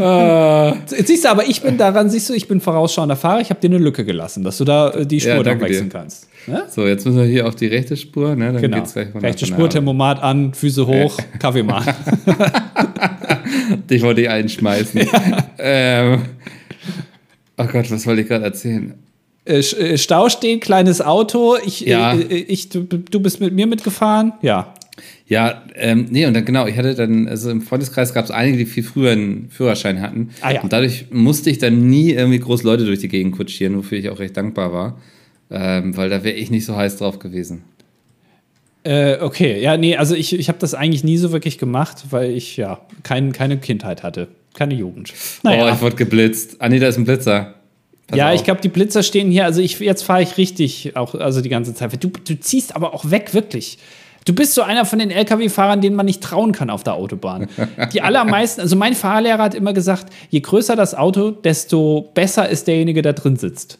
[0.00, 0.76] Ah.
[0.90, 3.60] Jetzt siehst du, aber ich bin daran, siehst du, ich bin vorausschauender Fahrer, ich habe
[3.60, 5.98] dir eine Lücke gelassen, dass du da äh, die Spur Ja, dann wechseln dir.
[5.98, 6.28] kannst.
[6.46, 6.64] Ne?
[6.68, 8.52] So, jetzt müssen wir hier auf die rechte Spur, ne?
[8.52, 8.78] Dann Genau.
[8.78, 11.92] geht's gleich von Rechte Spur, Thermomat an, Füße hoch, Kaffee machen.
[13.90, 15.00] Dich wollte ich einschmeißen.
[15.64, 16.22] Ähm,
[17.56, 18.94] oh Gott, was wollte ich gerade erzählen?
[19.44, 22.14] Äh, äh, Stau stehen, kleines Auto, ich, Ja.
[22.14, 24.32] äh, äh, ich, du, du bist mit mir mitgefahren?
[24.42, 24.74] Ja.
[25.28, 28.58] Ja, ähm, nee, und dann genau, ich hatte dann, also im Freundeskreis gab es einige,
[28.58, 30.30] die viel früher einen Führerschein hatten.
[30.40, 30.62] Ah, ja.
[30.62, 34.10] Und dadurch musste ich dann nie irgendwie groß Leute durch die Gegend kutschieren, wofür ich
[34.10, 34.98] auch recht dankbar war.
[35.52, 37.64] Ähm, weil da wäre ich nicht so heiß drauf gewesen.
[38.84, 42.30] Äh, okay, ja, nee, also ich, ich habe das eigentlich nie so wirklich gemacht, weil
[42.30, 45.12] ich ja kein, keine Kindheit hatte, keine Jugend.
[45.44, 45.74] Oh, Naja.
[45.74, 46.56] ich wurde geblitzt.
[46.58, 47.54] Ah, nee, da ist ein Blitzer.
[48.08, 48.34] Pass ja, auf.
[48.34, 49.44] ich glaube, die Blitzer stehen hier.
[49.44, 52.02] Also ich, jetzt fahre ich richtig auch, also die ganze Zeit.
[52.02, 53.78] Du, du ziehst aber auch weg, wirklich.
[54.24, 57.48] Du bist so einer von den Lkw-Fahrern, denen man nicht trauen kann auf der Autobahn.
[57.92, 62.66] Die allermeisten, also mein Fahrlehrer hat immer gesagt, je größer das Auto, desto besser ist
[62.68, 63.78] derjenige, der drin sitzt.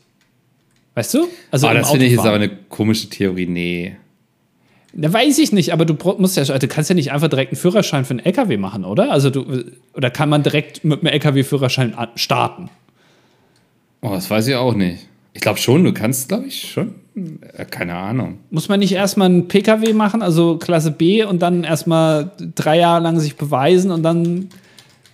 [0.94, 1.26] Weißt du?
[1.50, 3.46] Also oh, das finde ich jetzt aber eine komische Theorie.
[3.46, 3.96] Nee.
[4.94, 7.59] Da weiß ich nicht, aber du musst ja, du kannst ja nicht einfach direkt einen
[7.59, 9.11] Führerschein für einen LKW machen, oder?
[9.11, 12.68] Also du, oder kann man direkt mit einem LKW-Führerschein starten?
[14.02, 15.07] Oh, das weiß ich auch nicht.
[15.33, 16.94] Ich glaube schon, du kannst, glaube ich, schon.
[17.57, 18.38] Äh, keine Ahnung.
[18.50, 23.02] Muss man nicht erstmal einen PKW machen, also Klasse B, und dann erstmal drei Jahre
[23.02, 24.50] lang sich beweisen und dann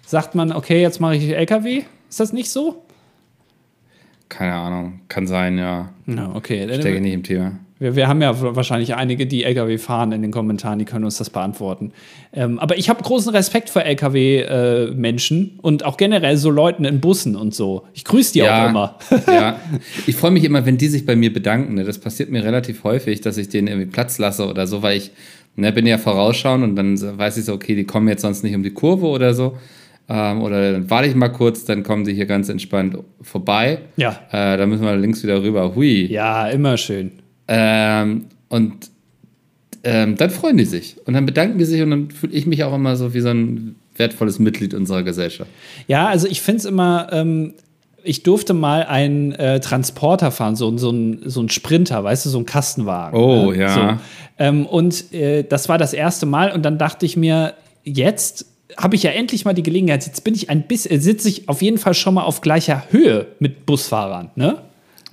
[0.06, 1.82] sagt man, okay, jetzt mache ich LKW?
[2.08, 2.82] Ist das nicht so?
[4.28, 5.00] Keine Ahnung.
[5.08, 5.90] Kann sein, ja.
[6.06, 6.66] Ja, okay.
[6.68, 7.52] Ich stecke nicht im Thema.
[7.78, 11.18] Wir, wir, haben ja wahrscheinlich einige, die LKW fahren in den Kommentaren, die können uns
[11.18, 11.92] das beantworten.
[12.32, 17.00] Ähm, aber ich habe großen Respekt vor LKW-Menschen äh, und auch generell so Leuten in
[17.00, 17.84] Bussen und so.
[17.94, 18.98] Ich grüße die ja, auch immer.
[19.28, 19.60] ja,
[20.06, 21.74] ich freue mich immer, wenn die sich bei mir bedanken.
[21.74, 21.84] Ne?
[21.84, 25.12] Das passiert mir relativ häufig, dass ich denen irgendwie Platz lasse oder so, weil ich
[25.54, 28.56] ne, bin ja vorausschauend und dann weiß ich so, okay, die kommen jetzt sonst nicht
[28.56, 29.56] um die Kurve oder so.
[30.08, 33.80] Ähm, oder dann warte ich mal kurz, dann kommen sie hier ganz entspannt vorbei.
[33.96, 34.20] Ja.
[34.30, 35.74] Äh, dann müssen wir links wieder rüber.
[35.74, 36.06] Hui.
[36.06, 37.12] Ja, immer schön.
[37.46, 38.90] Ähm, und
[39.84, 40.96] ähm, dann freuen die sich.
[41.04, 43.28] Und dann bedanken die sich und dann fühle ich mich auch immer so wie so
[43.28, 45.50] ein wertvolles Mitglied unserer Gesellschaft.
[45.86, 47.54] Ja, also ich finde es immer, ähm,
[48.02, 52.30] ich durfte mal einen äh, Transporter fahren, so, so, ein, so ein Sprinter, weißt du,
[52.30, 53.18] so ein Kastenwagen.
[53.18, 53.58] Oh, ne?
[53.58, 53.74] ja.
[53.74, 54.02] So.
[54.38, 58.96] Ähm, und äh, das war das erste Mal und dann dachte ich mir, jetzt habe
[58.96, 61.78] ich ja endlich mal die Gelegenheit, jetzt bin ich ein bisschen, sitze ich auf jeden
[61.78, 64.58] Fall schon mal auf gleicher Höhe mit Busfahrern, ne?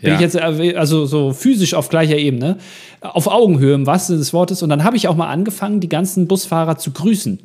[0.01, 0.15] Bin ja.
[0.15, 2.57] ich jetzt also so physisch auf gleicher Ebene,
[3.01, 4.61] auf Augenhöhe im wahrsten Sinne des Wortes.
[4.61, 7.39] Und dann habe ich auch mal angefangen, die ganzen Busfahrer zu grüßen.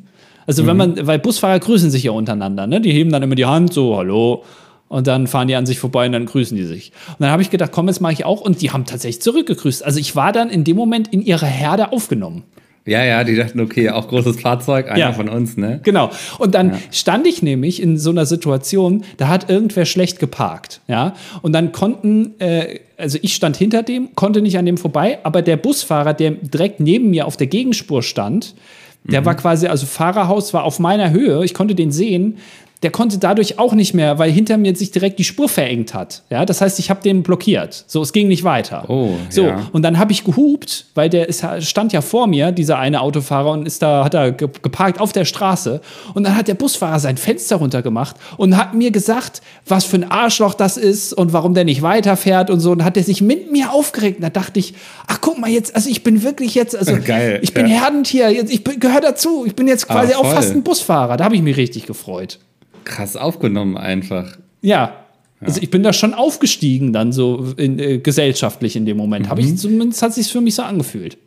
[0.45, 0.67] Also, mhm.
[0.67, 2.81] wenn man, weil Busfahrer grüßen sich ja untereinander, ne?
[2.81, 4.43] Die heben dann immer die Hand, so, hallo.
[4.89, 6.91] Und dann fahren die an sich vorbei und dann grüßen die sich.
[7.07, 8.41] Und dann habe ich gedacht, komm, jetzt mache ich auch.
[8.41, 9.85] Und die haben tatsächlich zurückgegrüßt.
[9.85, 12.43] Also ich war dann in dem Moment in ihre Herde aufgenommen.
[12.85, 15.79] Ja, ja, die dachten, okay, auch großes Fahrzeug, einer ja, von uns, ne?
[15.83, 16.09] Genau.
[16.39, 16.79] Und dann ja.
[16.91, 21.13] stand ich nämlich in so einer Situation, da hat irgendwer schlecht geparkt, ja.
[21.43, 25.43] Und dann konnten, äh, also ich stand hinter dem, konnte nicht an dem vorbei, aber
[25.43, 28.55] der Busfahrer, der direkt neben mir auf der Gegenspur stand,
[29.03, 29.25] der mhm.
[29.25, 32.37] war quasi, also Fahrerhaus war auf meiner Höhe, ich konnte den sehen,
[32.83, 36.23] der konnte dadurch auch nicht mehr, weil hinter mir sich direkt die Spur verengt hat.
[36.31, 37.83] Ja, das heißt, ich habe den blockiert.
[37.85, 38.85] So, es ging nicht weiter.
[38.87, 39.69] Oh, so ja.
[39.71, 43.51] und dann habe ich gehupt, weil der ist, stand ja vor mir, dieser eine Autofahrer
[43.51, 45.79] und ist da hat er geparkt auf der Straße
[46.15, 50.09] und dann hat der Busfahrer sein Fenster runtergemacht und hat mir gesagt, was für ein
[50.09, 53.51] Arschloch das ist und warum der nicht weiterfährt und so und hat er sich mit
[53.51, 54.17] mir aufgeregt.
[54.17, 54.73] Und da dachte ich,
[55.05, 57.81] ach guck mal jetzt, also ich bin wirklich jetzt, also Geil, ich bin ja.
[57.81, 61.17] Herdentier, jetzt, ich gehöre dazu, ich bin jetzt quasi ah, auch fast ein Busfahrer.
[61.17, 62.39] Da habe ich mich richtig gefreut
[62.83, 64.37] krass aufgenommen einfach.
[64.61, 64.95] Ja.
[65.43, 69.25] Also ich bin da schon aufgestiegen dann so in, äh, gesellschaftlich in dem Moment.
[69.25, 69.29] Mhm.
[69.29, 71.17] Habe ich zumindest hat sich für mich so angefühlt.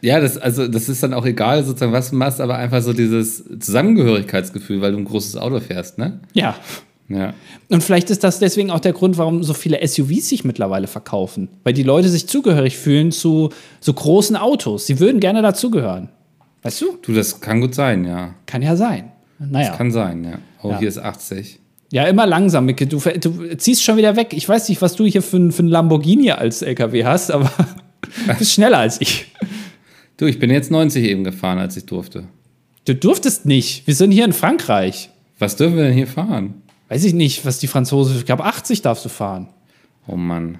[0.00, 2.92] Ja, das, also das ist dann auch egal, sozusagen, was du machst, aber einfach so
[2.92, 6.20] dieses Zusammengehörigkeitsgefühl, weil du ein großes Auto fährst, ne?
[6.34, 6.56] Ja.
[7.08, 7.34] Ja.
[7.68, 11.48] Und vielleicht ist das deswegen auch der Grund, warum so viele SUVs sich mittlerweile verkaufen.
[11.62, 13.50] Weil die Leute sich zugehörig fühlen zu
[13.80, 14.86] so großen Autos.
[14.86, 16.08] Sie würden gerne dazugehören.
[16.62, 16.98] Weißt du?
[17.02, 18.34] Du, das kann gut sein, ja.
[18.46, 19.12] Kann ja sein.
[19.38, 19.68] Naja.
[19.68, 20.38] Das kann sein, ja.
[20.64, 20.78] Oh, ja.
[20.78, 21.60] hier ist 80.
[21.92, 22.86] Ja, immer langsam, Micke.
[22.86, 24.32] Du, du, ziehst schon wieder weg.
[24.32, 27.52] Ich weiß nicht, was du hier für, für einen Lamborghini als LKW hast, aber
[28.26, 29.26] du bist schneller als ich.
[30.16, 32.22] Du, ich bin jetzt 90 eben gefahren, als ich durfte.
[32.84, 33.84] Du durftest nicht.
[33.88, 35.10] Wir sind hier in Frankreich.
[35.40, 36.62] Was dürfen wir denn hier fahren?
[36.88, 38.16] Weiß ich nicht, was die Franzosen.
[38.18, 39.48] Ich glaube, 80 darfst du fahren.
[40.06, 40.58] Oh Mann.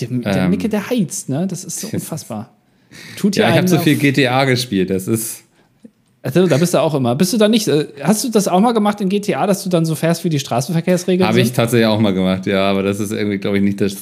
[0.00, 1.48] Der, der ähm, Micke, der heizt, ne?
[1.48, 2.54] Das ist so unfassbar.
[3.16, 4.90] Tut ja, ich habe so viel GTA gespielt.
[4.90, 5.42] Das ist.
[6.26, 7.14] Also, da bist du auch immer.
[7.14, 9.70] Bist du da nicht, äh, hast du das auch mal gemacht in GTA, dass du
[9.70, 12.98] dann so fährst, wie die Straßenverkehrsregeln Habe ich tatsächlich auch mal gemacht, ja, aber das
[12.98, 13.96] ist irgendwie, glaube ich, nicht das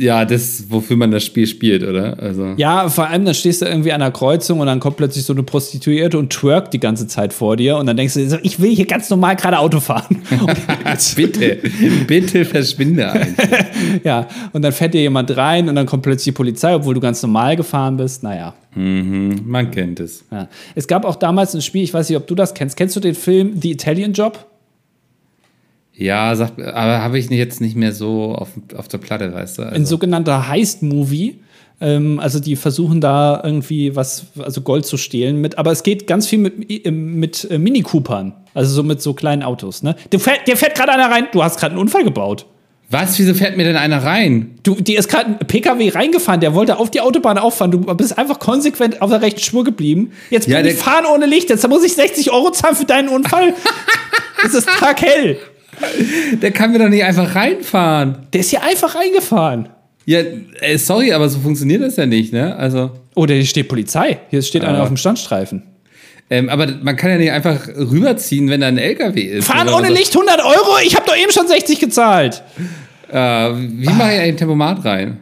[0.00, 2.18] ja, das, wofür man das Spiel spielt, oder?
[2.18, 2.54] Also.
[2.56, 5.34] Ja, vor allem, dann stehst du irgendwie an einer Kreuzung und dann kommt plötzlich so
[5.34, 8.74] eine Prostituierte und twerkt die ganze Zeit vor dir und dann denkst du, ich will
[8.74, 10.22] hier ganz normal gerade Auto fahren.
[11.16, 11.58] bitte,
[12.06, 13.44] bitte verschwinde einfach.
[14.04, 17.00] ja, und dann fährt dir jemand rein und dann kommt plötzlich die Polizei, obwohl du
[17.00, 18.22] ganz normal gefahren bist.
[18.22, 18.54] Naja.
[18.74, 20.24] Mhm, man kennt es.
[20.30, 20.48] Ja.
[20.74, 22.76] Es gab auch damals ein Spiel, ich weiß nicht, ob du das kennst.
[22.76, 24.49] Kennst du den Film The Italian Job?
[25.94, 29.62] Ja, sag, aber habe ich jetzt nicht mehr so auf, auf der Platte, weißt du?
[29.62, 29.74] Also.
[29.74, 31.40] Ein sogenannter Heist-Movie.
[31.80, 36.06] Ähm, also die versuchen da irgendwie was, also Gold zu stehlen mit, aber es geht
[36.06, 39.82] ganz viel mit, äh, mit äh, Mini Coopern, also so mit so kleinen Autos.
[39.82, 39.96] Ne?
[40.12, 41.28] Der fährt, der fährt gerade einer rein.
[41.32, 42.46] Du hast gerade einen Unfall gebaut.
[42.90, 43.18] Was?
[43.20, 44.58] Wieso fährt mir denn einer rein?
[44.64, 47.70] Du, die ist gerade ein PKW reingefahren, der wollte auf die Autobahn auffahren.
[47.70, 50.10] Du bist einfach konsequent auf der rechten Spur geblieben.
[50.28, 51.50] Jetzt bin ja, ich fahren ohne Licht.
[51.50, 53.54] Jetzt muss ich 60 Euro zahlen für deinen Unfall.
[54.44, 55.38] es ist taghell.
[56.42, 58.26] Der kann mir doch nicht einfach reinfahren.
[58.32, 59.68] Der ist hier einfach reingefahren.
[60.06, 60.20] Ja,
[60.60, 62.56] äh, sorry, aber so funktioniert das ja nicht, ne?
[62.56, 62.90] Also.
[63.14, 64.18] Oder hier steht Polizei.
[64.30, 64.82] Hier steht einer Ah.
[64.82, 65.62] auf dem Standstreifen.
[66.32, 69.46] Ähm, aber man kann ja nicht einfach rüberziehen, wenn da ein LKW ist.
[69.46, 69.98] Fahren ohne was.
[69.98, 70.78] Licht 100 Euro?
[70.84, 72.42] Ich habe doch eben schon 60 gezahlt.
[73.10, 75.18] Äh, wie mache ich ein Tempomat rein?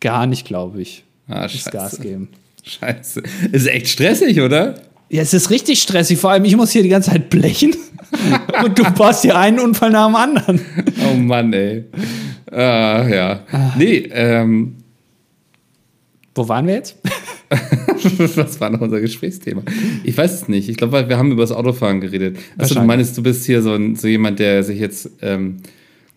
[0.00, 1.04] Gar nicht, glaube ich.
[1.28, 1.70] Ah, Das scheiße.
[1.70, 2.28] Gas geben.
[2.64, 3.22] Scheiße.
[3.52, 4.74] Ist echt stressig, oder?
[5.08, 6.18] Ja, es ist richtig stressig.
[6.18, 7.76] Vor allem, ich muss hier die ganze Zeit blechen.
[8.64, 10.60] Und du baust hier einen Unfall nach dem anderen.
[11.08, 11.84] Oh Mann, ey.
[12.50, 13.40] Ah, ja.
[13.76, 14.76] Nee, ähm,
[16.34, 16.96] Wo waren wir jetzt?
[18.36, 19.62] was war noch unser Gesprächsthema?
[20.04, 20.68] Ich weiß es nicht.
[20.68, 22.38] Ich glaube, wir haben über das Autofahren geredet.
[22.58, 25.58] Also du meinst, du bist hier so, ein, so jemand, der sich jetzt ähm,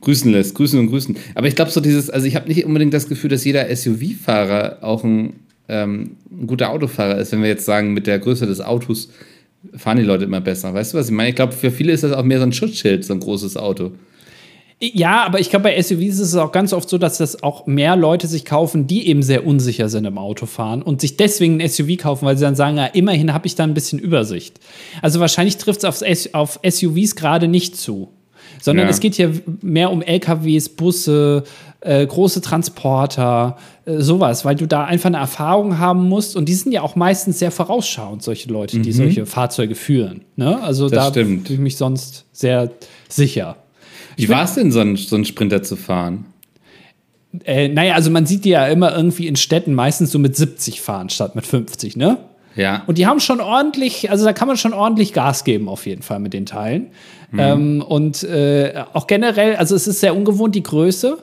[0.02, 0.56] grüßen lässt.
[0.56, 1.16] Grüßen und grüßen.
[1.36, 4.80] Aber ich glaube so dieses, also ich habe nicht unbedingt das Gefühl, dass jeder SUV-Fahrer
[4.82, 5.34] auch ein,
[5.70, 7.32] ähm, ein guter Autofahrer ist.
[7.32, 9.10] Wenn wir jetzt sagen, mit der Größe des Autos
[9.76, 10.74] fahren die Leute immer besser.
[10.74, 11.30] Weißt du, was ich meine?
[11.30, 13.92] Ich glaube, für viele ist das auch mehr so ein Schutzschild, so ein großes Auto.
[14.82, 17.68] Ja, aber ich glaube, bei SUVs ist es auch ganz oft so, dass das auch
[17.68, 21.68] mehr Leute sich kaufen, die eben sehr unsicher sind im Autofahren und sich deswegen ein
[21.68, 24.58] SUV kaufen, weil sie dann sagen, ja, immerhin habe ich da ein bisschen Übersicht.
[25.02, 28.08] Also wahrscheinlich trifft es auf SUVs gerade nicht zu.
[28.62, 28.90] Sondern Ja.
[28.92, 31.44] es geht hier mehr um LKWs, Busse,
[31.82, 36.36] äh, große Transporter, äh, sowas, weil du da einfach eine Erfahrung haben musst.
[36.36, 40.22] Und die sind ja auch meistens sehr vorausschauend, solche Leute, die solche Fahrzeuge führen.
[40.36, 40.62] Ne?
[40.62, 40.90] Also Mhm.
[40.92, 41.48] Das da stimmt.
[41.48, 42.72] fühle ich mich sonst sehr
[43.08, 43.56] sicher.
[44.18, 46.26] Wie war es denn, so einen, so einen Sprinter zu fahren?
[47.46, 50.82] Äh, naja, also man sieht die ja immer irgendwie in Städten meistens so mit 70
[50.82, 52.18] fahren statt mit 50, ne?
[52.56, 52.84] Ja.
[52.88, 56.02] Und die haben schon ordentlich, also da kann man schon ordentlich Gas geben auf jeden
[56.02, 56.88] Fall mit den Teilen.
[57.38, 61.20] Ähm, und äh, auch generell, also es ist sehr ungewohnt, die Größe.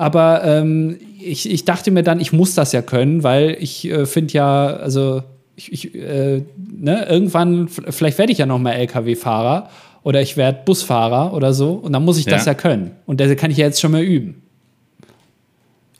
[0.00, 4.06] Aber ähm, ich, ich dachte mir dann, ich muss das ja können, weil ich äh,
[4.06, 5.22] finde ja, also
[5.56, 9.68] ich, ich, äh, ne, irgendwann, vielleicht werde ich ja noch mal LKW-Fahrer
[10.02, 12.52] oder ich werde Busfahrer oder so und dann muss ich das Ja.
[12.52, 12.92] ja können.
[13.04, 14.40] Und das kann ich ja jetzt schon mal üben.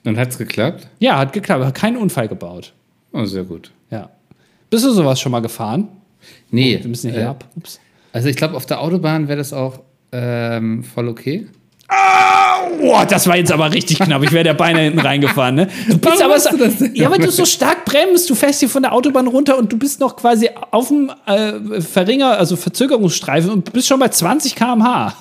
[0.07, 0.89] Und hat's geklappt?
[0.99, 2.73] Ja, hat geklappt, hat keinen Unfall gebaut.
[3.13, 3.71] Oh, sehr gut.
[3.91, 4.09] Ja.
[4.71, 5.89] Bist du sowas schon mal gefahren?
[6.51, 6.79] Nee.
[6.81, 7.45] Wir müssen hier äh, ab.
[7.55, 7.79] Ups.
[8.15, 11.49] Also ich glaube, auf der Autobahn wäre das auch ähm, voll okay.
[12.81, 14.23] Boah, das war jetzt aber richtig knapp.
[14.23, 15.69] Ich wäre der Beine hinten reingefahren, ne?
[15.89, 16.95] Du bist Warum aber so, du das denn?
[16.95, 18.31] ja, weil du so stark bremst.
[18.31, 21.81] Du fährst hier von der Autobahn runter und du bist noch quasi auf dem äh,
[21.81, 25.15] Verringer, also Verzögerungsstreifen und bist schon bei 20 km/h.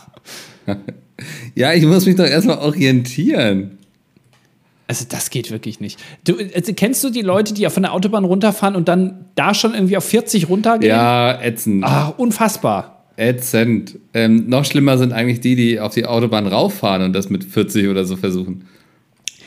[1.55, 3.77] Ja, ich muss mich doch erstmal orientieren.
[4.87, 5.99] Also das geht wirklich nicht.
[6.23, 9.73] Du, also, kennst du die Leute, die von der Autobahn runterfahren und dann da schon
[9.73, 10.89] irgendwie auf 40 runtergehen?
[10.89, 11.83] Ja, ätzend.
[11.83, 12.98] Ah, unfassbar.
[13.19, 13.97] Ätzend.
[14.13, 17.87] Ähm, noch schlimmer sind eigentlich die, die auf die Autobahn rauffahren und das mit 40
[17.87, 18.65] oder so versuchen.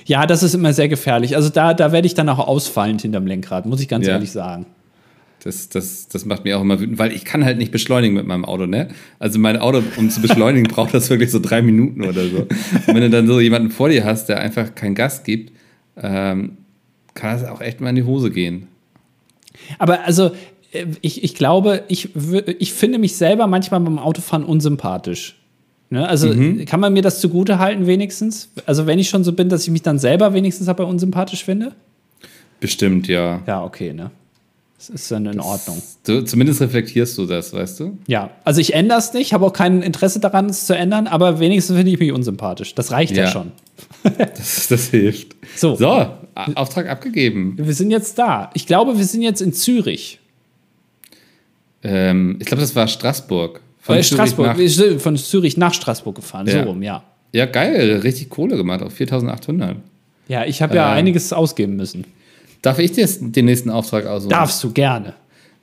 [0.05, 1.37] Ja, das ist immer sehr gefährlich.
[1.37, 4.15] Also da, da werde ich dann auch ausfallend hinterm Lenkrad, muss ich ganz Ja.
[4.15, 4.67] ehrlich sagen.
[5.45, 8.27] Das, das, das macht mich auch immer wütend, weil ich kann halt nicht beschleunigen mit
[8.27, 8.89] meinem Auto, ne?
[9.19, 12.39] Also mein Auto, um zu beschleunigen, braucht das wirklich so drei Minuten oder so.
[12.39, 15.53] Und wenn du dann so jemanden vor dir hast, der einfach kein Gas gibt,
[16.01, 16.59] ähm,
[17.15, 18.69] kann das auch echt mal in die Hose gehen.
[19.79, 20.31] Aber also,
[21.01, 22.11] ich, ich glaube, ich,
[22.59, 25.37] ich finde mich selber manchmal beim Autofahren unsympathisch.
[25.91, 26.09] Ne?
[26.09, 26.65] Also, Mhm.
[26.65, 28.49] kann man mir das zugute halten, wenigstens?
[28.65, 31.73] Also, wenn ich schon so bin, dass ich mich dann selber wenigstens aber unsympathisch finde?
[32.61, 33.43] Bestimmt, ja.
[33.47, 34.11] Ja, okay, ne?
[34.79, 35.81] Das ist dann in Ordnung.
[36.05, 37.99] Du, zumindest reflektierst du das, weißt du?
[38.09, 41.39] Ja, also ich ändere es nicht, habe auch kein Interesse daran, es zu ändern, aber
[41.39, 42.75] wenigstens finde ich mich unsympathisch.
[42.75, 43.31] Das reicht ja, Ja.
[43.31, 43.53] schon.
[44.03, 45.37] Das, das hilft.
[45.57, 45.77] So.
[45.77, 46.07] So,
[46.57, 47.55] Auftrag abgegeben.
[47.59, 48.51] Wir sind jetzt da.
[48.55, 50.19] Ich glaube, wir sind jetzt in Zürich.
[51.83, 53.61] Ähm, ich glaube, das war Straßburg.
[53.81, 54.57] Von Äh, Zürich Straßburg.
[54.59, 56.47] nach- von Zürich nach Straßburg gefahren.
[56.47, 56.63] Ja.
[56.63, 57.03] So rum, ja.
[57.33, 58.01] Ja, geil.
[58.05, 58.83] Richtig Kohle gemacht.
[58.83, 59.77] Auf 4800.
[60.29, 60.99] Ja, ich habe ja Ähm.
[60.99, 62.05] einiges ausgeben müssen.
[62.63, 64.31] Darf ich dir den nächsten Auftrag aussuchen?
[64.31, 65.15] Darfst du gerne.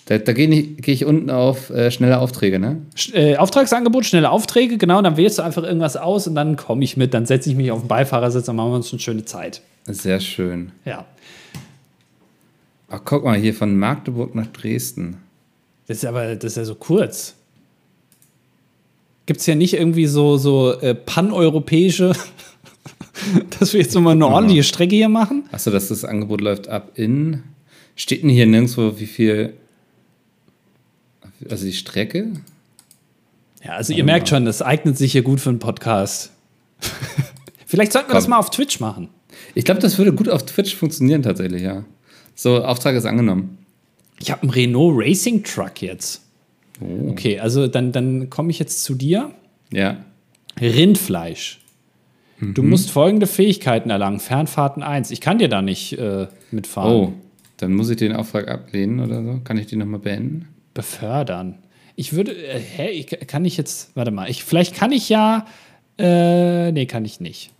[0.05, 2.81] Da, da gehe ich, geh ich unten auf äh, schnelle Aufträge, ne?
[2.97, 6.83] Sch- Äh, Auftragsangebot, schnelle Aufträge, genau, dann wählst du einfach irgendwas aus und dann komme
[6.83, 9.23] ich mit, dann setze ich mich auf den Beifahrersitz, dann machen wir uns eine schöne
[9.25, 9.61] Zeit.
[9.85, 10.71] Sehr schön.
[10.83, 11.05] Ja.
[12.89, 15.17] Ach, guck mal, hier von Magdeburg nach Dresden.
[15.89, 17.33] Das ist aber, das ist ja so kurz.
[19.25, 22.13] Gibt es ja nicht irgendwie so, so äh, paneuropäische,
[23.59, 25.49] dass wir jetzt nochmal eine ordentliche Strecke hier machen?
[25.51, 27.41] Achso, dass das Angebot läuft ab in.
[27.95, 29.55] Steht denn hier nirgendwo, wie viel.
[31.49, 32.33] Also die Strecke?
[33.63, 36.29] Ja, also ihr merkt schon, das eignet sich hier gut für einen Podcast.
[37.65, 38.29] Vielleicht sollten wir das Komm.
[38.29, 39.09] mal auf Twitch machen.
[39.55, 41.83] Ich glaube, das würde gut auf Twitch funktionieren, tatsächlich, ja.
[42.35, 43.57] So, Auftrag ist angenommen.
[44.21, 46.21] Ich habe einen Renault Racing Truck jetzt.
[46.81, 47.09] Oh.
[47.11, 49.31] Okay, also dann, dann komme ich jetzt zu dir.
[49.71, 50.03] Ja.
[50.59, 51.59] Rindfleisch.
[52.39, 52.69] Du Mhm.
[52.69, 54.19] musst folgende Fähigkeiten erlangen.
[54.19, 55.11] Fernfahrten 1.
[55.11, 56.91] Ich kann dir da nicht äh, mitfahren.
[56.91, 57.13] Oh,
[57.57, 59.41] dann muss ich den Auftrag ablehnen oder so.
[59.43, 60.47] Kann ich den nochmal beenden?
[60.73, 61.57] Befördern.
[61.97, 65.45] Ich würde, äh, hä, ich, kann ich jetzt, warte mal, ich, vielleicht kann ich ja,
[65.97, 67.51] äh, nee, kann ich nicht.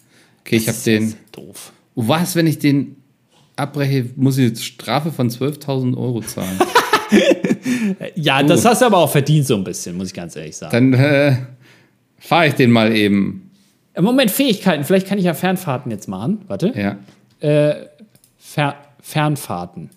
[0.42, 1.14] Okay, ich habe Das ist den.
[1.34, 1.74] Doof.
[1.96, 2.96] Was, wenn ich den
[3.60, 6.60] abbreche, muss ich jetzt Strafe von 12.000 Euro zahlen?
[8.16, 10.92] Ja, das hast du aber auch verdient so ein bisschen, muss ich ganz ehrlich sagen.
[10.92, 11.36] Dann äh,
[12.20, 13.50] fahre ich den mal eben.
[13.96, 16.42] Im Moment Fähigkeiten, vielleicht kann ich ja Fernfahrten jetzt machen.
[16.48, 16.72] Warte.
[16.76, 16.98] Ja.
[18.38, 19.90] Fer Fernfahrten.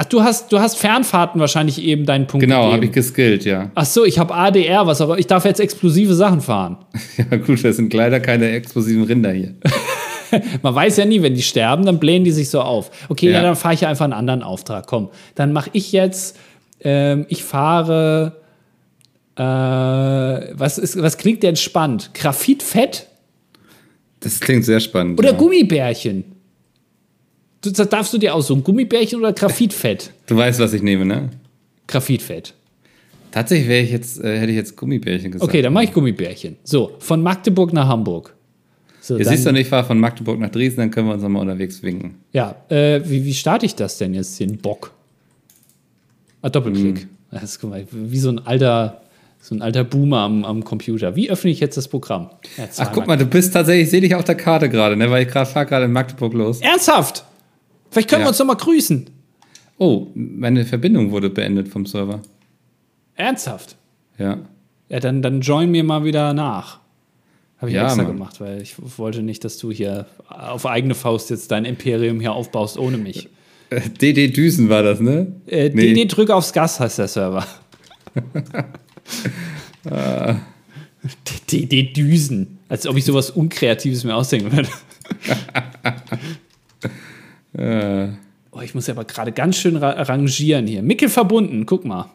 [0.00, 3.72] Ach, du hast, du hast Fernfahrten wahrscheinlich eben deinen Punkt Genau, habe ich geskillt, ja.
[3.74, 6.76] Ach so, ich habe ADR, was auch Ich darf jetzt explosive Sachen fahren.
[7.16, 9.54] Ja, gut, das sind leider keine explosiven Rinder hier.
[10.62, 12.90] Man weiß ja nie, wenn die sterben, dann blähen die sich so auf.
[13.08, 13.42] Okay, ja, Ja.
[13.42, 14.86] dann fahre ich einfach einen anderen Auftrag.
[14.86, 16.36] Komm, dann mache ich jetzt,
[16.80, 18.36] ähm, ich fahre,
[19.36, 22.10] äh, was, ist, was klingt denn spannend?
[22.14, 23.06] Graphitfett
[24.20, 25.18] Das klingt sehr spannend.
[25.18, 25.36] oder ja.
[25.36, 26.24] Gummibärchen?
[27.60, 30.12] Du, das darfst du dir aussuchen, Gummibärchen oder Graphitfett?
[30.26, 31.30] Du weißt, was ich nehme, ne?
[31.88, 32.54] Graphitfett.
[33.32, 35.48] Tatsächlich wäre ich jetzt, äh, hätte ich jetzt Gummibärchen gesagt.
[35.48, 36.56] Okay, dann mache ich Gummibärchen.
[36.64, 38.34] So, von Magdeburg nach Hamburg.
[39.08, 41.22] So, Ihr dann, siehst du, ich fahre von Magdeburg nach Dresden, dann können wir uns
[41.22, 42.16] nochmal unterwegs winken.
[42.34, 44.92] Ja, äh, wie, wie starte ich das denn jetzt, den Bock?
[46.42, 47.00] Ah, Doppelklick.
[47.00, 47.08] Hm.
[47.30, 49.00] Das ist mal, wie so ein alter,
[49.40, 51.16] so ein alter Boomer am, am Computer.
[51.16, 52.28] Wie öffne ich jetzt das Programm?
[52.58, 55.10] Ja, Ach, guck mal, du bist tatsächlich, ich sehe dich auf der Karte gerade, ne?
[55.10, 56.60] Weil ich gerade fahre gerade in Magdeburg los.
[56.60, 57.24] Ernsthaft?
[57.90, 58.28] Vielleicht können wir Ja.
[58.28, 59.08] uns doch mal grüßen.
[59.78, 62.20] Oh, meine Verbindung wurde beendet vom Server.
[63.14, 63.76] Ernsthaft?
[64.18, 64.36] Ja.
[64.90, 66.80] Ja, dann, dann join mir mal wieder nach.
[67.58, 68.12] Habe ich Ja, extra Mann.
[68.12, 72.32] gemacht, weil ich wollte nicht, dass du hier auf eigene Faust jetzt dein Imperium hier
[72.32, 73.28] aufbaust ohne mich.
[73.70, 75.32] Äh, DD Düsen war das, ne?
[75.46, 75.92] Äh, Nee.
[75.94, 77.44] DD drück aufs Gas heißt der Server.
[81.50, 82.58] DD Düsen.
[82.68, 84.68] Als ob ich sowas Unkreatives mir ausdenken würde.
[87.56, 88.08] Äh,
[88.52, 90.82] Oh, ich muss ja aber gerade ganz schön ra rangieren hier.
[90.82, 92.10] Mickel verbunden, guck mal.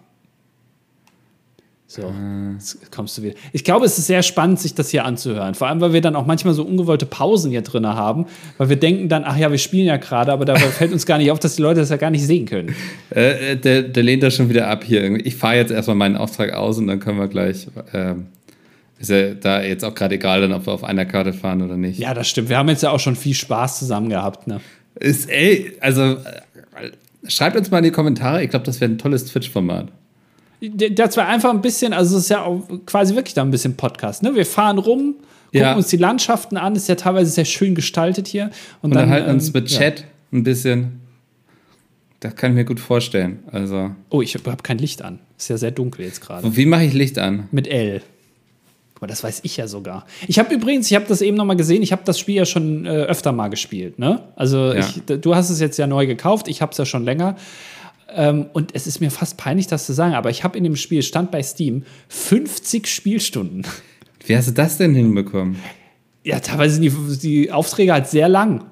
[1.95, 2.11] So,
[2.55, 3.35] jetzt kommst du wieder.
[3.51, 5.53] Ich glaube, es ist sehr spannend, sich das hier anzuhören.
[5.53, 8.25] Vor allem, weil wir dann auch manchmal so ungewollte Pausen hier drin haben,
[8.57, 11.19] weil wir denken dann, ach ja, wir spielen ja gerade, aber dabei fällt uns gar
[11.19, 12.73] nicht auf, dass die Leute das ja gar nicht sehen können.
[13.11, 15.03] äh, der, der lehnt das schon wieder ab hier.
[15.03, 15.21] irgendwie.
[15.21, 17.67] Ich fahre jetzt erstmal meinen Auftrag aus und dann können wir gleich.
[17.93, 18.25] Ähm,
[18.97, 21.77] ist ja da jetzt auch gerade egal, dann, ob wir auf einer Karte fahren oder
[21.77, 21.99] nicht.
[21.99, 22.49] Ja, das stimmt.
[22.49, 24.47] Wir haben jetzt ja auch schon viel Spaß zusammen gehabt.
[24.47, 24.61] Ne?
[24.95, 26.17] Ist, ey, also äh,
[27.27, 28.43] schreibt uns mal in die Kommentare.
[28.43, 29.91] Ich glaube, das wäre ein tolles Twitch-Format.
[30.71, 33.75] Das war einfach ein bisschen, also es ist ja auch quasi wirklich da ein bisschen
[33.75, 34.23] Podcast.
[34.23, 34.33] Ne?
[34.35, 35.75] Wir fahren rum, gucken Ja.
[35.75, 38.45] uns die Landschaften an, ist ja teilweise sehr schön gestaltet hier.
[38.81, 39.79] Und, Und dann halten uns ähm, mit ja.
[39.79, 41.01] Chat ein bisschen.
[42.21, 43.39] Das kann ich mir gut vorstellen.
[43.51, 45.19] Also, Oh, ich habe kein Licht an.
[45.37, 46.45] Ist ja sehr dunkel jetzt gerade.
[46.47, 47.49] und wie mache ich Licht an?
[47.51, 48.01] Mit L.
[48.95, 50.05] Aber das weiß ich ja sogar.
[50.29, 52.45] Ich habe übrigens, ich habe das eben noch mal gesehen, ich habe das Spiel ja
[52.45, 53.99] schon äh, öfter mal gespielt.
[53.99, 54.21] Ne?
[54.37, 54.79] Also Ja.
[54.79, 57.35] ich, du hast es jetzt ja neu gekauft, ich habe es ja schon länger.
[58.15, 60.75] Ähm, und es ist mir fast peinlich, das zu sagen, aber ich habe in dem
[60.75, 63.65] Spiel, stand bei Steam, 50 Spielstunden.
[64.25, 65.57] Wie hast du das denn hinbekommen?
[66.23, 68.65] Ja, teilweise sind die, die Aufträge halt sehr lang.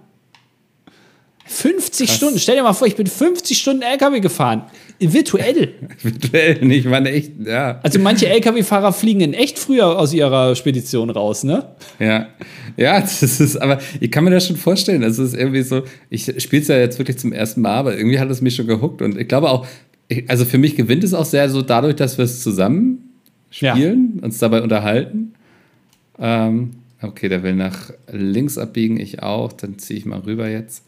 [1.45, 2.15] 50 Krass.
[2.15, 2.39] Stunden.
[2.39, 4.63] Stell dir mal vor, ich bin 50 Stunden LKW gefahren.
[5.01, 5.69] Virtuell.
[6.01, 7.79] Virtuell nicht, man echt, ja.
[7.83, 11.65] Also manche LKW-Fahrer fliegen in echt früher aus ihrer Spedition raus, ne?
[11.99, 12.27] Ja,
[12.77, 15.01] ja, das ist, aber ich kann mir das schon vorstellen.
[15.01, 18.19] Das ist irgendwie so, ich spiele es ja jetzt wirklich zum ersten Mal, aber irgendwie
[18.19, 19.65] hat es mich schon gehuckt und ich glaube auch,
[20.27, 23.09] also für mich gewinnt es auch sehr so dadurch, dass wir es zusammen
[23.51, 23.75] Ja.
[23.75, 25.33] spielen, uns dabei unterhalten.
[26.19, 30.83] Ähm, okay, der will nach links abbiegen, ich auch, dann ziehe ich mal rüber jetzt.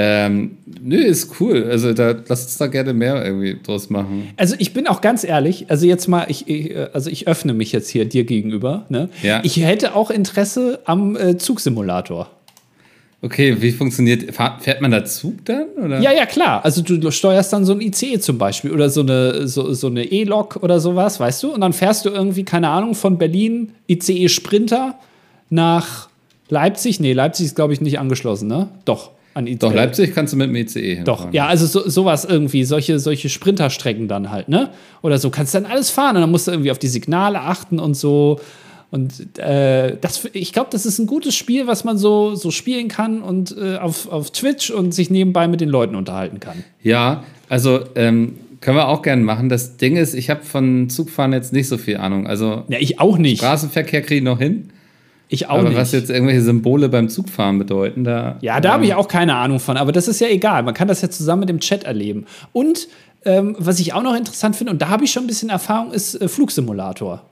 [0.00, 1.64] Ähm, nö, ist cool.
[1.68, 4.28] Also da lass uns da gerne mehr irgendwie draus machen.
[4.36, 7.72] Also ich bin auch ganz ehrlich, also jetzt mal, ich, ich, also ich öffne mich
[7.72, 8.86] jetzt hier dir gegenüber.
[8.90, 9.08] Ne?
[9.24, 9.40] Ja.
[9.42, 12.30] Ich hätte auch Interesse am äh, Zugsimulator.
[13.20, 15.66] Okay, wie funktioniert, fährt man da Zug dann?
[15.84, 16.00] Oder?
[16.00, 16.64] Ja, ja, klar.
[16.64, 20.04] Also du steuerst dann so ein ICE zum Beispiel oder so eine so, so eine
[20.04, 21.52] E-Lok oder sowas, weißt du?
[21.52, 25.00] Und dann fährst du irgendwie, keine Ahnung, von Berlin ICE Sprinter
[25.50, 26.08] nach
[26.48, 27.00] Leipzig.
[27.00, 28.68] Nee, Leipzig ist, glaube ich, nicht angeschlossen, ne?
[28.84, 29.56] Doch, an ICE.
[29.58, 31.32] Doch, Leipzig kannst du mit dem ICE Doch, hinfahren.
[31.32, 34.70] ja, also so, sowas irgendwie, solche, solche Sprinterstrecken dann halt, ne?
[35.02, 37.78] Oder so, kannst dann alles fahren und dann musst du irgendwie auf die Signale achten
[37.78, 38.40] und so.
[38.90, 42.88] Und äh, das, ich glaube, das ist ein gutes Spiel, was man so, so spielen
[42.88, 46.64] kann und äh, auf, auf Twitch und sich nebenbei mit den Leuten unterhalten kann.
[46.82, 49.50] Ja, also ähm, können wir auch gerne machen.
[49.50, 52.26] Das Ding ist, ich habe von Zugfahren jetzt nicht so viel Ahnung.
[52.26, 53.38] Also Ja, ich auch nicht.
[53.40, 54.70] Straßenverkehr kriege ich noch hin.
[55.28, 55.78] Ich auch aber nicht.
[55.78, 58.38] was jetzt irgendwelche Symbole beim Zugfahren bedeuten, da.
[58.40, 60.62] ja, da habe ich auch keine Ahnung von, aber das ist ja egal.
[60.62, 62.24] Man kann das ja zusammen mit dem Chat erleben.
[62.52, 62.88] Und
[63.24, 65.92] ähm, was ich auch noch interessant finde, und da habe ich schon ein bisschen Erfahrung,
[65.92, 67.22] ist äh, Flugsimulator.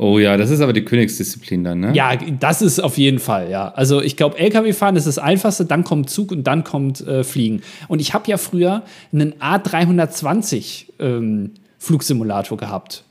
[0.00, 1.92] Oh ja, das ist aber die Königsdisziplin dann, ne?
[1.92, 3.72] Ja, das ist auf jeden Fall, ja.
[3.74, 7.62] Also ich glaube, LKW-Fahren ist das Einfachste, dann kommt Zug und dann kommt äh, Fliegen.
[7.88, 8.82] Und ich habe ja früher
[9.12, 13.02] einen A320 ähm, Flugsimulator gehabt.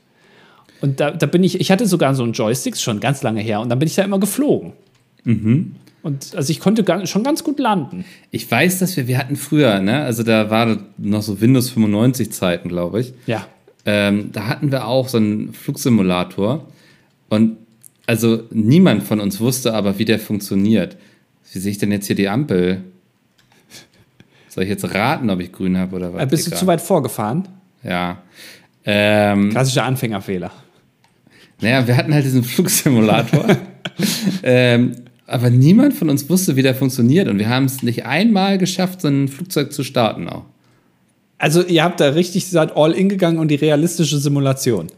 [0.80, 3.60] Und da, da bin ich, ich hatte sogar so einen Joystick, schon ganz lange her,
[3.60, 4.72] und dann bin ich da immer geflogen.
[6.02, 8.04] Und also ich konnte schon ganz gut landen.
[8.30, 12.32] Ich weiß, dass wir, wir hatten früher, ne, also da war noch so Windows 95
[12.32, 13.12] Zeiten, glaube ich.
[13.26, 13.46] Ja.
[13.84, 16.66] Ähm, da hatten wir auch so einen Flugsimulator.
[17.28, 17.56] Und
[18.06, 20.96] also niemand von uns wusste aber, wie der funktioniert.
[21.52, 22.82] Wie sehe ich denn jetzt hier die Ampel?
[24.48, 26.22] Soll ich jetzt raten, ob ich grün habe oder was?
[26.22, 26.58] Äh, bist du Egal.
[26.58, 27.48] zu weit vorgefahren?
[27.82, 28.22] Ja.
[28.84, 30.50] Ähm, Klassischer Anfängerfehler.
[31.60, 33.56] Naja, wir hatten halt diesen Flugsimulator.
[34.42, 34.92] ähm,
[35.26, 37.28] aber niemand von uns wusste, wie der funktioniert.
[37.28, 40.44] Und wir haben es nicht einmal geschafft, so ein Flugzeug zu starten auch.
[41.36, 44.88] Also ihr habt da richtig seid all in gegangen und die realistische Simulation.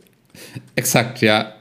[0.75, 1.53] Exakt, ja.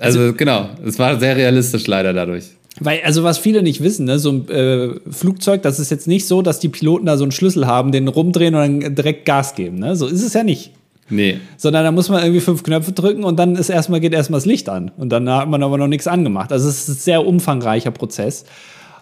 [0.00, 2.46] Also, genau, es war sehr realistisch leider dadurch.
[2.80, 6.26] Weil, also was viele nicht wissen, ne, so ein äh, Flugzeug, das ist jetzt nicht
[6.26, 9.54] so, dass die Piloten da so einen Schlüssel haben, den rumdrehen und dann direkt Gas
[9.54, 9.78] geben.
[9.78, 9.94] Ne?
[9.94, 10.72] So ist es ja nicht.
[11.12, 11.38] Nee.
[11.56, 14.46] Sondern da muss man irgendwie fünf Knöpfe drücken und dann ist erstmal, geht erstmal das
[14.46, 14.90] Licht an.
[14.96, 16.52] Und dann hat man aber noch nichts angemacht.
[16.52, 18.44] Also es ist ein sehr umfangreicher Prozess.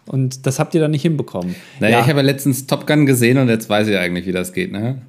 [0.06, 1.54] Und das habt ihr dann nicht hinbekommen.
[1.78, 4.32] Naja, ja, ich habe ja letztens Top Gun gesehen und jetzt weiß ich eigentlich, wie
[4.32, 5.02] das geht, ne?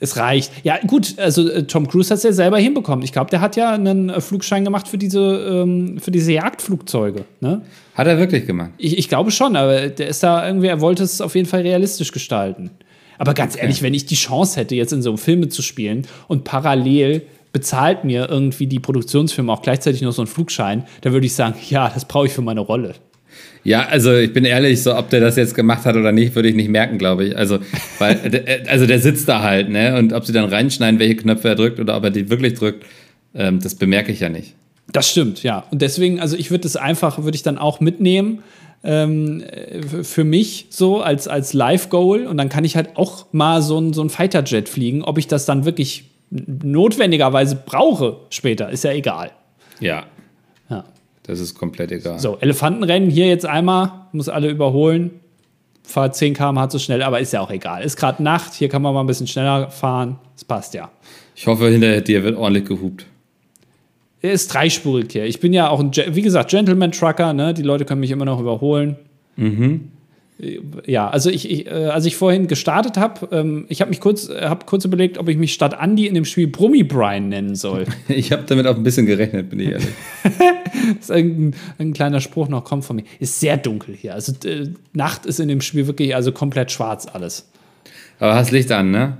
[0.00, 0.52] es reicht.
[0.62, 3.04] Ja, gut, also äh, Tom Cruise hat es ja selber hinbekommen.
[3.04, 7.24] Ich glaube, der hat ja einen äh, Flugschein gemacht für diese, ähm, für diese Jagdflugzeuge.
[7.40, 7.62] Ne?
[7.94, 8.70] Hat er wirklich gemacht.
[8.76, 11.62] Ich, ich glaube schon, aber der ist da irgendwie, er wollte es auf jeden Fall
[11.62, 12.70] realistisch gestalten.
[13.18, 16.44] Aber ganz ehrlich, wenn ich die Chance hätte, jetzt in so einem Film mitzuspielen und
[16.44, 21.34] parallel bezahlt mir irgendwie die Produktionsfirma auch gleichzeitig noch so einen Flugschein, dann würde ich
[21.34, 22.94] sagen, ja, das brauche ich für meine Rolle.
[23.62, 26.48] Ja, also ich bin ehrlich, so ob der das jetzt gemacht hat oder nicht, würde
[26.48, 27.36] ich nicht merken, glaube ich.
[27.36, 27.60] Also,
[27.98, 29.96] weil, der- also der sitzt da halt, ne?
[29.96, 32.84] Und ob sie dann reinschneiden, welche Knöpfe er drückt oder ob er die wirklich drückt,
[33.34, 34.54] ähm, das bemerke ich ja nicht.
[34.92, 35.64] Das stimmt, ja.
[35.70, 38.40] Und deswegen, also ich würde es einfach, würde ich dann auch mitnehmen
[38.84, 42.26] ähm, äh, für mich so als, als Live-Goal.
[42.26, 45.02] Und dann kann ich halt auch mal so ein, so ein Fighter-Jet fliegen.
[45.02, 49.30] Ob ich das dann wirklich notwendigerweise brauche später, ist ja egal.
[49.80, 50.04] Ja,
[50.68, 50.84] Ja.
[51.24, 52.18] das ist komplett egal.
[52.18, 55.20] So, Elefantenrennen hier jetzt einmal, muss alle überholen.
[55.86, 57.82] Fahr 10 km/h zu schnell, aber ist ja auch egal.
[57.84, 60.18] Ist gerade Nacht, hier kann man mal ein bisschen schneller fahren.
[60.34, 60.90] Das passt ja.
[61.36, 63.04] Ich hoffe, hinter dir wird ordentlich gehupt.
[64.24, 65.26] Er ist dreispurig hier.
[65.26, 67.52] Ich bin ja auch ein, wie gesagt, Gentleman-Trucker, ne?
[67.52, 68.96] Die Leute können mich immer noch überholen.
[70.86, 74.30] Ja, also ich, ich, äh, als ich vorhin gestartet habe, ähm, ich habe mich kurz,
[74.30, 77.54] äh, hab kurz überlegt, ob ich mich statt Andy in dem Spiel Brummi Brian nennen
[77.54, 77.84] soll.
[78.08, 79.88] Ich habe damit auch ein bisschen gerechnet, bin ich ehrlich.
[80.22, 80.32] Das
[81.00, 83.04] ist irgendein, ein kleiner Spruch noch kommt von mir.
[83.20, 84.14] Ist sehr dunkel hier.
[84.14, 87.46] Also äh, Nacht ist in dem Spiel wirklich also komplett schwarz alles.
[88.20, 89.18] Aber hast Licht an, ne?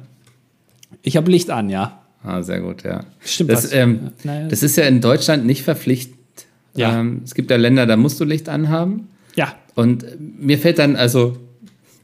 [1.03, 2.04] Ich habe Licht an, ja.
[2.25, 3.05] Ah, sehr gut, ja.
[3.21, 4.49] Stimmt Das, ähm, Naja.
[4.49, 6.17] das ist ja in Deutschland nicht verpflichtend.
[6.75, 7.01] Ja.
[7.01, 9.09] Ähm, es gibt ja Länder, da musst du Licht anhaben.
[9.37, 10.07] Ja, Und
[10.41, 11.37] mir fällt dann, also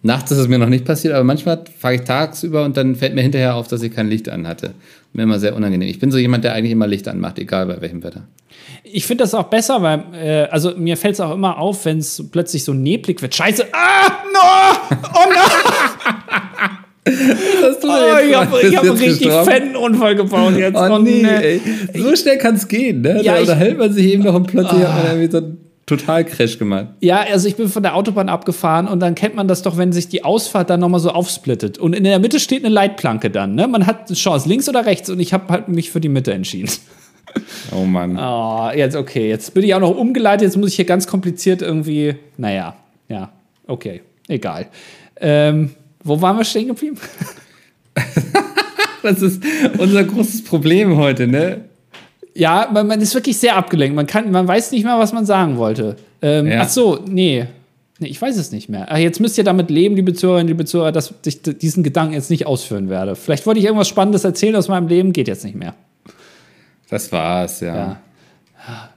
[0.02, 3.14] nachts ist es mir noch nicht passiert, aber manchmal fahre ich tagsüber und dann fällt
[3.14, 4.74] mir hinterher auf, dass ich kein Licht an hatte.
[5.12, 5.88] Mir immer sehr unangenehm.
[5.88, 8.24] Ich bin so jemand, der eigentlich immer Licht anmacht, egal bei welchem Wetter.
[8.84, 11.98] ich finde das auch besser, weil, äh, also mir fällt es auch immer auf, wenn
[11.98, 13.34] es plötzlich so neblig wird.
[13.34, 13.66] Scheiße!
[13.72, 14.10] Ah!
[14.32, 14.98] No!
[15.14, 16.68] Oh no!
[17.04, 20.76] Das tut Oh, ich habe hab einen richtig fetten Unfall gebaut jetzt.
[20.76, 21.42] Oh, nee, ne.
[21.42, 21.60] ey.
[21.94, 23.22] So schnell kann es gehen, ne?
[23.22, 26.58] Ja, da unterhält man sich eben noch und plötzlich hat man irgendwie so einen Total-Crash
[26.58, 26.88] gemacht.
[27.00, 29.92] Ja, also ich bin von der Autobahn abgefahren und dann kennt man das doch, wenn
[29.92, 31.78] sich die Ausfahrt dann nochmal so aufsplittet.
[31.78, 33.66] Und in der Mitte steht eine Leitplanke dann, ne?
[33.66, 36.32] Man hat eine Chance, links oder rechts und ich habe halt mich für die Mitte
[36.32, 36.70] entschieden.
[37.70, 38.18] Oh Mann.
[38.18, 39.28] Oh, jetzt okay.
[39.28, 42.16] Jetzt bin ich auch noch umgeleitet, jetzt muss ich hier ganz kompliziert irgendwie.
[42.36, 42.74] Naja,
[43.08, 43.30] ja,
[43.68, 44.66] okay, egal.
[45.20, 45.70] Ähm,
[46.02, 46.98] wo waren wir stehen geblieben?
[49.02, 49.42] Das ist
[49.78, 51.64] unser großes Problem heute, ne?
[52.34, 53.96] Ja, man, man ist wirklich sehr abgelenkt.
[53.96, 55.96] Man, kann, man weiß nicht mehr, was man sagen wollte.
[56.20, 56.60] Ähm, Ja.
[56.62, 57.46] Ach so, nee.
[57.98, 58.86] Nee, ich weiß es nicht mehr.
[58.90, 62.30] Ach, jetzt müsst ihr damit leben, liebe Zuhörerinnen, liebe Zuhörer, dass ich diesen Gedanken jetzt
[62.30, 63.16] nicht ausführen werde.
[63.16, 65.74] Vielleicht wollte ich irgendwas Spannendes erzählen aus meinem Leben, geht jetzt nicht mehr.
[66.88, 67.74] Das war's, ja.
[67.74, 68.90] Ja.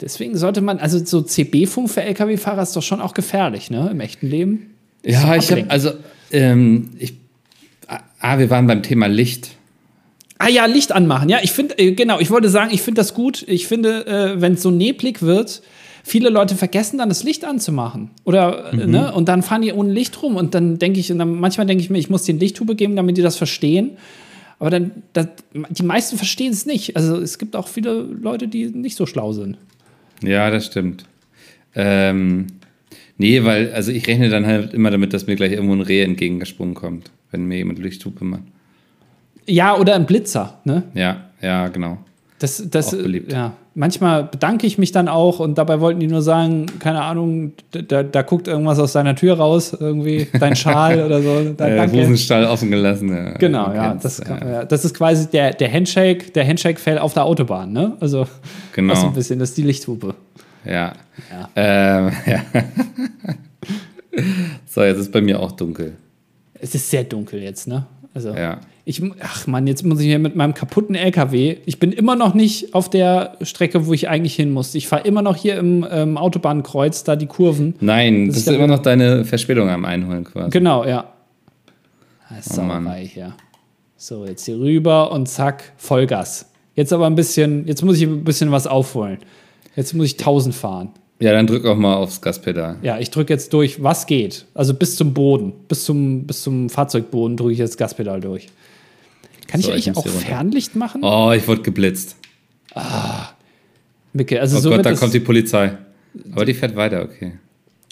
[0.00, 3.88] Deswegen sollte man, also so CB-Funk für Lkw-Fahrer ist doch schon auch gefährlich, ne?
[3.92, 4.74] Im echten Leben.
[5.04, 5.92] Ja, ich habe, also,
[6.34, 7.14] ähm, ich,
[8.20, 9.50] ah, wir waren beim Thema Licht.
[10.38, 11.28] Ah ja, Licht anmachen.
[11.28, 13.44] Ja, ich finde, äh, genau, ich wollte sagen, ich finde das gut.
[13.46, 15.62] Ich finde, äh, wenn es so neblig wird,
[16.02, 18.10] viele Leute vergessen dann das Licht anzumachen.
[18.24, 19.14] Oder, äh, ne?
[19.14, 20.36] Und dann fahren die ohne Licht rum.
[20.36, 22.96] Und dann denke ich, und dann, manchmal denke ich mir, ich muss den Lichthube geben,
[22.96, 23.92] damit die das verstehen.
[24.58, 26.96] Aber dann, das, die meisten verstehen es nicht.
[26.96, 29.56] Also es gibt auch viele Leute, die nicht so schlau sind.
[30.22, 31.04] Ja, das stimmt.
[31.74, 32.46] Ähm,
[33.18, 36.02] nee, weil, also ich rechne dann halt immer damit, dass mir gleich irgendwo ein Reh
[36.02, 38.42] entgegengesprungen kommt, wenn mir jemand Lichthupe macht.
[39.46, 40.84] Ja, oder ein Blitzer, ne?
[40.94, 41.98] Ja, ja, genau.
[42.38, 42.96] Das, das,
[43.28, 43.52] ja.
[43.76, 48.02] Manchmal bedanke ich mich dann auch und dabei wollten die nur sagen, keine Ahnung, da,
[48.02, 51.54] da guckt irgendwas aus deiner Tür raus, irgendwie dein Schal oder so.
[51.56, 51.96] Da, Äh, danke.
[52.02, 53.08] Hosenstall offen gelassen.
[53.08, 54.64] Ja, Genau, ja das, kann, ja.
[54.64, 57.96] das ist quasi der, der Handshake, der Handshake-Fail auf der Autobahn, ne?
[58.00, 58.26] Also,
[58.74, 58.90] Genau.
[58.92, 60.14] das ist ein bisschen, das ist die Lichthupe.
[60.64, 60.92] Ja.
[61.30, 61.50] ja.
[61.56, 62.42] Ähm, ja.
[64.66, 65.96] so, jetzt ist bei mir auch dunkel.
[66.54, 67.86] Es ist sehr dunkel jetzt, ne?
[68.14, 68.60] Also, ja.
[68.84, 71.56] ich, ach man, jetzt muss ich hier mit meinem kaputten LKW.
[71.66, 74.74] Ich bin immer noch nicht auf der Strecke, wo ich eigentlich hin muss.
[74.76, 77.74] Ich fahre immer noch hier im ähm, Autobahnkreuz, da die Kurven.
[77.80, 80.50] Nein, das, ist immer noch deine Verspätung am Einholen quasi.
[80.50, 81.12] Genau, ja.
[82.30, 83.34] Das oh, hier.
[83.96, 86.50] So, jetzt hier rüber und zack, Vollgas.
[86.74, 89.18] Jetzt aber ein bisschen, jetzt muss ich ein bisschen was aufholen.
[89.76, 90.90] Jetzt muss ich 1000 fahren.
[91.20, 92.76] Ja, dann drück auch mal aufs Gaspedal.
[92.82, 94.46] Ja, ich drücke jetzt durch, was geht.
[94.54, 98.48] Also bis zum Boden, bis zum, bis zum Fahrzeugboden drücke ich jetzt Gaspedal durch.
[99.46, 101.02] Kann so, ich eigentlich auch Fernlicht machen?
[101.04, 102.16] Oh, ich wurde geblitzt.
[102.74, 103.28] Ah.
[104.12, 105.76] Micke, also oh so Gott, da kommt die Polizei.
[106.32, 107.32] Aber die fährt weiter, okay.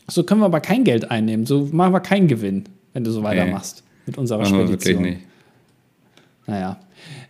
[0.08, 1.46] So können wir aber kein Geld einnehmen.
[1.46, 4.02] So machen wir keinen Gewinn, wenn du so weitermachst nee.
[4.06, 5.04] mit unserer machen Spedition.
[5.04, 5.26] Wir wirklich nicht.
[6.46, 6.80] Naja.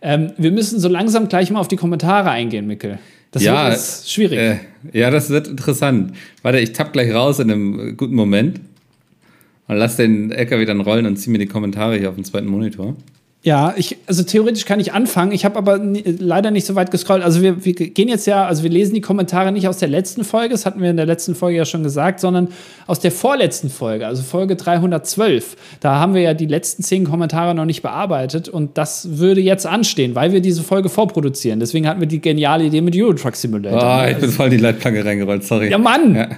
[0.00, 2.98] Ähm, wir müssen so langsam gleich mal auf die Kommentare eingehen, Mickel.
[3.32, 4.38] Das ja, ist schwierig.
[4.38, 4.58] Äh,
[4.92, 6.14] ja, das wird interessant.
[6.42, 8.60] Warte, ich tapp gleich raus in einem guten Moment
[9.68, 12.46] und lass den LKW dann rollen und zieh mir die Kommentare hier auf den zweiten
[12.46, 12.94] Monitor.
[13.45, 15.32] Ja, ich, also theoretisch kann ich anfangen.
[15.32, 17.24] Ich habe aber leider nicht so weit gescrollt.
[17.24, 20.22] Also wir, wir, gehen jetzt ja, also wir lesen die Kommentare nicht aus der letzten
[20.22, 22.49] Folge, das hatten wir in der letzten Folge ja schon gesagt, sondern
[22.86, 25.57] aus der vorletzten Folge, also Folge 312.
[25.80, 29.66] Da haben wir ja die letzten zehn Kommentare noch nicht bearbeitet und das würde jetzt
[29.66, 31.59] anstehen, weil wir diese Folge vorproduzieren.
[31.59, 33.82] Deswegen hatten wir die geniale Idee mit Euro Truck Simulator.
[33.82, 35.68] Ah, oh, ich bin voll in die Leitplanke reingerollt, sorry.
[35.68, 36.14] Ja, Mann!
[36.14, 36.28] Ja.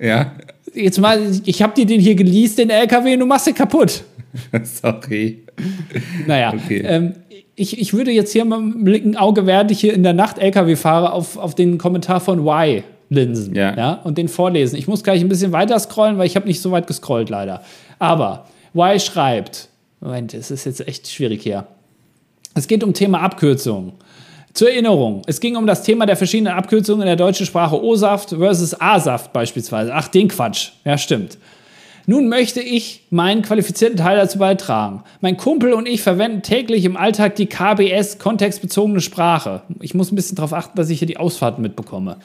[0.00, 0.32] ja.
[0.76, 4.04] Jetzt mal, ich habe dir den hier geleast, den LKW, und du machst den kaputt.
[4.62, 5.44] Sorry.
[6.26, 6.82] Naja, okay.
[6.86, 7.14] ähm,
[7.54, 10.38] ich, ich würde jetzt hier mal mit einem Auge, während ich hier in der Nacht
[10.38, 13.74] LKW fahre, auf, auf den Kommentar von Y linsen ja.
[13.76, 13.92] ja.
[14.04, 14.76] und den vorlesen.
[14.76, 17.62] Ich muss gleich ein bisschen weiter scrollen, weil ich habe nicht so weit gescrollt leider.
[17.98, 19.68] Aber Y schreibt,
[20.00, 21.66] Moment, es ist jetzt echt schwierig hier.
[22.54, 23.92] Es geht um Thema Abkürzungen.
[24.56, 28.30] Zur Erinnerung, es ging um das Thema der verschiedenen Abkürzungen in der deutschen Sprache O-Saft
[28.30, 29.92] versus A-Saft beispielsweise.
[29.94, 30.70] Ach, den Quatsch.
[30.82, 31.36] Ja, stimmt.
[32.06, 35.02] Nun möchte ich meinen qualifizierten Teil dazu beitragen.
[35.20, 39.60] Mein Kumpel und ich verwenden täglich im Alltag die KBS, kontextbezogene Sprache.
[39.82, 42.16] Ich muss ein bisschen darauf achten, dass ich hier die Ausfahrten mitbekomme.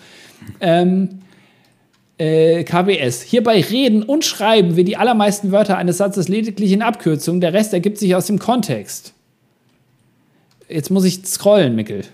[0.62, 1.20] Ähm,
[2.18, 3.24] äh, KBS.
[3.24, 7.42] Hierbei reden und schreiben wir die allermeisten Wörter eines Satzes lediglich in Abkürzungen.
[7.42, 9.12] Der Rest ergibt sich aus dem Kontext.
[10.70, 12.06] Jetzt muss ich scrollen, Mickel.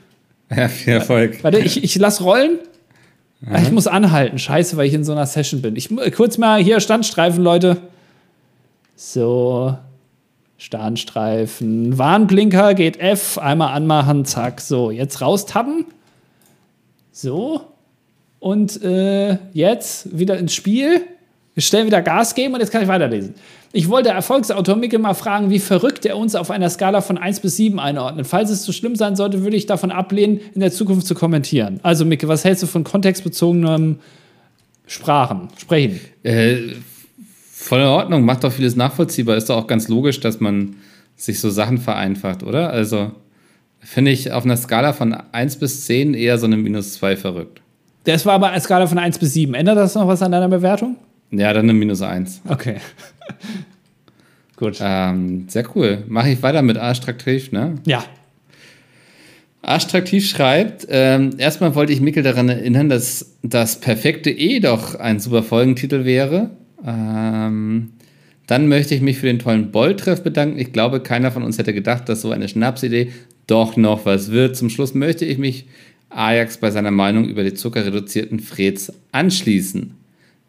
[0.55, 1.43] Ja, viel Erfolg.
[1.43, 2.59] Warte, ich, ich lass rollen.
[3.41, 3.55] Mhm.
[3.57, 4.39] Ich muss anhalten.
[4.39, 5.75] Scheiße, weil ich in so einer Session bin.
[5.75, 7.77] Ich kurz mal hier Standstreifen, Leute.
[8.95, 9.77] So.
[10.57, 11.97] Standstreifen.
[11.97, 13.37] Warnblinker geht F.
[13.37, 14.61] Einmal anmachen, zack.
[14.61, 15.85] So, jetzt raustappen.
[17.11, 17.61] So.
[18.39, 21.01] Und äh, jetzt wieder ins Spiel.
[21.57, 23.33] Wir stellen wieder Gas geben und jetzt kann ich weiterlesen.
[23.73, 27.39] Ich wollte Erfolgsautor Mickel mal fragen, wie verrückt er uns auf einer Skala von 1
[27.39, 28.27] bis 7 einordnet.
[28.27, 31.79] Falls es zu schlimm sein sollte, würde ich davon ablehnen, in der Zukunft zu kommentieren.
[31.81, 33.97] Also, Mickel, was hältst du von kontextbezogenen
[34.85, 35.99] Sprachen, Sprechen?
[36.21, 36.57] Äh,
[37.51, 39.35] voll in Ordnung, macht doch vieles nachvollziehbar.
[39.35, 40.75] Ist doch auch ganz logisch, dass man
[41.15, 42.69] sich so Sachen vereinfacht, oder?
[42.69, 43.13] Also,
[43.79, 47.61] finde ich auf einer Skala von 1 bis 10 eher so eine minus 2 verrückt.
[48.03, 49.55] Das war aber eine Skala von 1 bis 7.
[49.55, 50.97] Ändert das noch was an deiner Bewertung?
[51.31, 52.41] Ja, dann eine minus 1.
[52.47, 52.77] Okay.
[54.55, 54.77] Gut.
[54.81, 56.03] Ähm, sehr cool.
[56.07, 57.75] Mache ich weiter mit Arschtraktiv, ne?
[57.85, 58.03] Ja.
[59.61, 65.19] Arschtraktiv schreibt, ähm, erstmal wollte ich Mikkel daran erinnern, dass das perfekte E doch ein
[65.19, 66.51] super Folgentitel wäre.
[66.85, 67.89] Ähm,
[68.45, 70.57] dann möchte ich mich für den tollen Bolltreff bedanken.
[70.57, 73.11] Ich glaube, keiner von uns hätte gedacht, dass so eine Schnapsidee
[73.45, 74.55] doch noch was wird.
[74.55, 75.67] Zum Schluss möchte ich mich
[76.09, 79.96] Ajax bei seiner Meinung über die zuckerreduzierten Freds anschließen.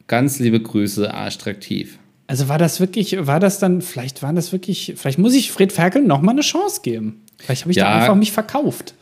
[0.09, 1.99] Ganz liebe Grüße, Arschtraktiv.
[2.27, 5.73] Also war das wirklich, war das dann, vielleicht waren das wirklich, vielleicht muss ich Fred
[5.73, 7.23] Ferkel noch mal eine Chance geben.
[7.39, 8.95] Vielleicht habe ich ja, da einfach mich verkauft.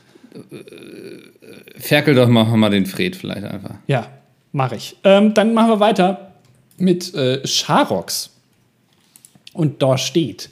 [1.79, 3.77] Ferkel doch mal, mal den Fred vielleicht einfach.
[3.87, 4.09] Ja,
[4.53, 4.97] mache ich.
[5.05, 6.33] Ähm, dann machen wir weiter
[6.77, 8.31] mit äh, Charox.
[9.53, 10.51] Und da steht,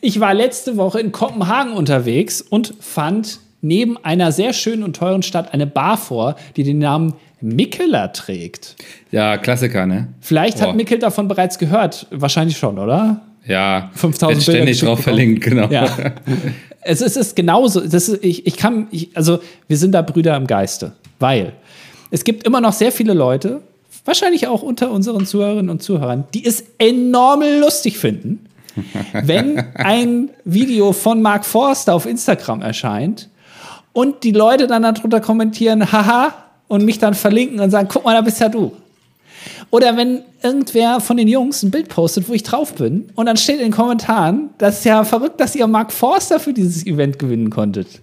[0.00, 5.22] ich war letzte Woche in Kopenhagen unterwegs und fand neben einer sehr schönen und teuren
[5.22, 7.14] Stadt eine Bar vor, die den Namen
[7.44, 8.74] Mikkeler trägt.
[9.10, 10.08] Ja, Klassiker, ne?
[10.20, 10.68] Vielleicht Boah.
[10.68, 12.06] hat Mikkel davon bereits gehört.
[12.10, 13.20] Wahrscheinlich schon, oder?
[13.46, 15.68] Ja, 5000 Bilder ständig drauf verlinkt, genau.
[15.68, 15.84] Ja.
[16.80, 17.80] es, ist, es ist genauso.
[17.80, 21.52] Das ist, ich, ich kann, ich, also wir sind da Brüder im Geiste, weil
[22.10, 23.60] es gibt immer noch sehr viele Leute,
[24.06, 28.46] wahrscheinlich auch unter unseren Zuhörerinnen und Zuhörern, die es enorm lustig finden,
[29.12, 33.28] wenn ein Video von Mark Forster auf Instagram erscheint
[33.92, 36.32] und die Leute dann darunter kommentieren, haha,
[36.68, 38.72] und mich dann verlinken und sagen, guck mal, da bist ja du.
[39.70, 43.36] Oder wenn irgendwer von den Jungs ein Bild postet, wo ich drauf bin, und dann
[43.36, 47.18] steht in den Kommentaren, das ist ja verrückt, dass ihr Mark Forster für dieses Event
[47.18, 48.00] gewinnen konntet.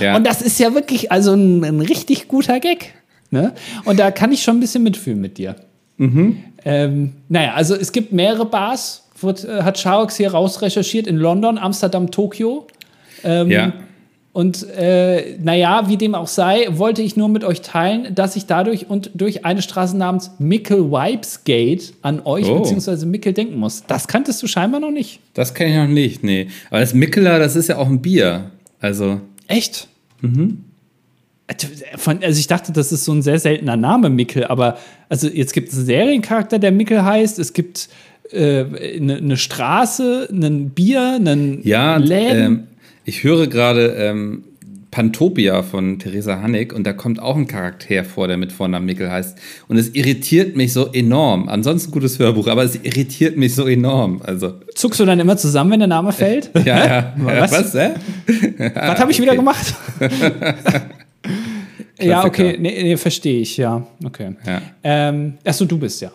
[0.00, 0.16] Ja.
[0.16, 2.94] Und das ist ja wirklich also ein, ein richtig guter Gag.
[3.30, 3.52] Ne?
[3.84, 5.56] Und da kann ich schon ein bisschen mitfühlen mit dir.
[5.96, 6.38] Mhm.
[6.64, 11.58] Ähm, naja, also es gibt mehrere Bars, wird, äh, hat Sharox hier rausrecherchiert in London,
[11.58, 12.66] Amsterdam, Tokio.
[13.22, 13.72] Ähm, Ja.
[14.34, 18.46] Und äh, naja, wie dem auch sei, wollte ich nur mit euch teilen, dass ich
[18.46, 22.58] dadurch und durch eine Straße namens Mickle Wipes Gate an euch Oh.
[22.60, 23.06] bzw.
[23.06, 23.84] Mickel denken muss.
[23.86, 25.20] Das kanntest du scheinbar noch nicht.
[25.34, 26.48] Das kenne ich noch nicht, nee.
[26.70, 28.50] Aber das Mikkeler, das ist ja auch ein Bier.
[28.80, 29.86] Also, Echt?
[30.20, 30.64] Mhm.
[31.96, 34.78] Von, also ich dachte, das ist so ein sehr seltener Name, Mickel, aber
[35.08, 37.88] also jetzt gibt es einen Seriencharakter, der Mickel heißt, es gibt
[38.32, 38.40] eine
[38.80, 42.44] äh, ne Straße, ein Bier, einen ja, Läden.
[42.44, 42.62] ähm,
[43.04, 44.44] ich höre gerade ähm,
[44.94, 49.10] Pantopia von Theresa Hannig und da kommt auch ein Charakter vor, der mit Vornamen Mikkel
[49.10, 49.36] heißt.
[49.66, 51.48] Und es irritiert mich so enorm.
[51.48, 54.22] Ansonsten gutes Hörbuch, aber es irritiert mich so enorm.
[54.24, 56.50] Also, Zuckst du dann immer zusammen, wenn der Name fällt?
[56.64, 57.14] ja, ja.
[57.16, 57.50] Was?
[57.50, 57.94] Was, hä?
[58.74, 59.38] Was habe ich wieder okay.
[59.38, 59.74] gemacht?
[62.00, 63.84] ja, okay, nee, nee, verstehe ich, ja.
[64.04, 64.36] Okay.
[64.46, 64.62] Ja.
[64.84, 66.12] Ähm, achso, du bist ja.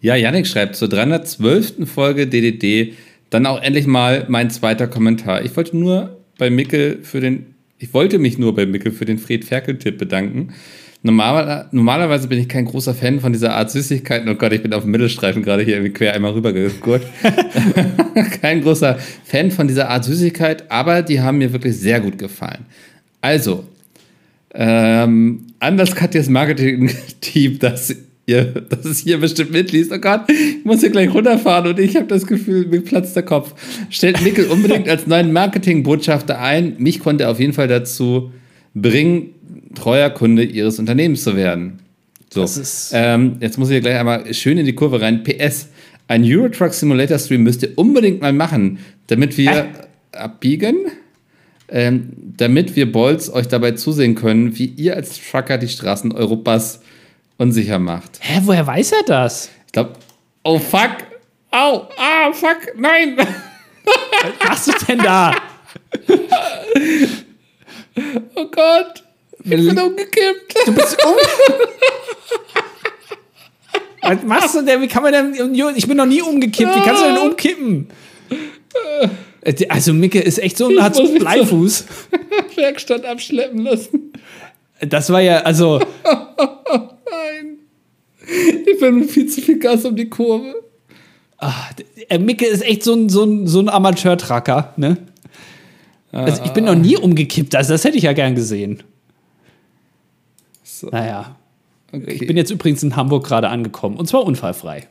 [0.00, 1.88] Ja, Yannick schreibt zur 312.
[1.88, 2.94] Folge DDD
[3.30, 5.44] dann auch endlich mal mein zweiter Kommentar.
[5.44, 9.18] Ich wollte nur bei Mickel für den, ich wollte mich nur bei Mickel für den
[9.18, 10.54] Fred Ferkel-Tipp bedanken.
[11.02, 14.28] Normal, normalerweise bin ich kein großer Fan von dieser Art Süßigkeiten.
[14.28, 17.02] Oh Gott, ich bin auf dem Mittelstreifen gerade hier irgendwie quer einmal rübergegurt.
[18.40, 22.66] kein großer Fan von dieser Art Süßigkeit, aber die haben mir wirklich sehr gut gefallen.
[23.20, 23.64] Also,
[24.52, 27.94] ähm, anders Katjas Marketing-Team, das,
[28.26, 29.92] ihr, das es hier bestimmt mitliest.
[29.92, 33.22] Oh Gott, ich muss hier gleich runterfahren und ich habe das Gefühl, mir platzt der
[33.22, 33.54] Kopf.
[33.90, 36.74] Stellt Mickel unbedingt als neuen Marketing-Botschafter ein.
[36.78, 38.30] Mich konnte er auf jeden Fall dazu
[38.74, 39.30] bringen,
[39.74, 41.78] treuer Kunde ihres Unternehmens zu werden.
[42.32, 45.22] So, Das ist- ähm, jetzt muss ich hier gleich einmal schön in die Kurve rein.
[45.22, 45.68] PS,
[46.08, 49.64] ein Euro Truck Simulator Stream müsst ihr unbedingt mal machen, damit wir Hä?
[50.12, 50.76] abbiegen
[51.68, 56.80] ähm, damit wir Bolz euch dabei zusehen können, wie ihr als Trucker die Straßen Europas
[57.38, 58.18] unsicher macht.
[58.20, 59.50] Hä, woher weiß er das?
[59.66, 59.92] Ich glaube,
[60.42, 60.96] oh fuck,
[61.50, 63.16] au, ah, fuck, nein.
[63.16, 65.34] Was machst du denn da?
[68.34, 69.04] Oh Gott,
[69.44, 70.54] ich bin umgekippt.
[70.66, 71.14] Du bist um.
[74.02, 74.82] Was machst du denn?
[74.82, 75.74] Wie kann man denn.
[75.76, 76.74] Ich bin noch nie umgekippt.
[76.74, 77.88] Wie kannst du denn umkippen?
[79.68, 81.86] Also, Micke ist echt so ein hat Bleifuß.
[82.56, 84.12] Werkstatt abschleppen lassen.
[84.80, 85.80] Das war ja, also.
[88.66, 90.54] Ich bin mit viel zu viel Gas um die Kurve.
[92.08, 94.98] äh, Micke ist echt so ein, so ein, so ein Amateur-Tracker, ne?
[96.12, 97.54] Also, ich bin noch nie umgekippt.
[97.54, 98.82] Also, das hätte ich ja gern gesehen.
[100.62, 101.36] So, Naja.
[101.92, 102.12] okay.
[102.12, 103.96] Ich bin jetzt übrigens in Hamburg gerade angekommen.
[103.96, 104.86] Und zwar unfallfrei.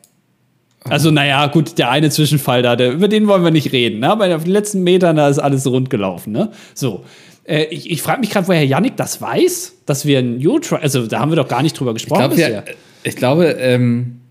[0.84, 4.00] Also, naja, gut, der eine Zwischenfall da, der, über den wollen wir nicht reden.
[4.02, 4.10] Ne?
[4.12, 6.32] Aber auf den letzten Metern, da ist alles rund gelaufen.
[6.32, 6.52] Ne?
[6.76, 7.04] So.
[7.48, 11.08] Äh, ich ich frage mich gerade, woher Yannick das weiß, dass wir ein Euro Also,
[11.08, 12.64] da haben wir doch gar nicht drüber Ich gesprochen glaube, bisher.
[12.68, 12.74] ja,
[13.04, 14.22] ich glaube, ähm,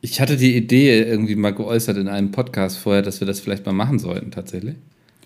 [0.00, 3.66] ich hatte die Idee irgendwie mal geäußert in einem Podcast vorher, dass wir das vielleicht
[3.66, 4.76] mal machen sollten, tatsächlich.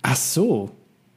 [0.02, 0.70] Ach so.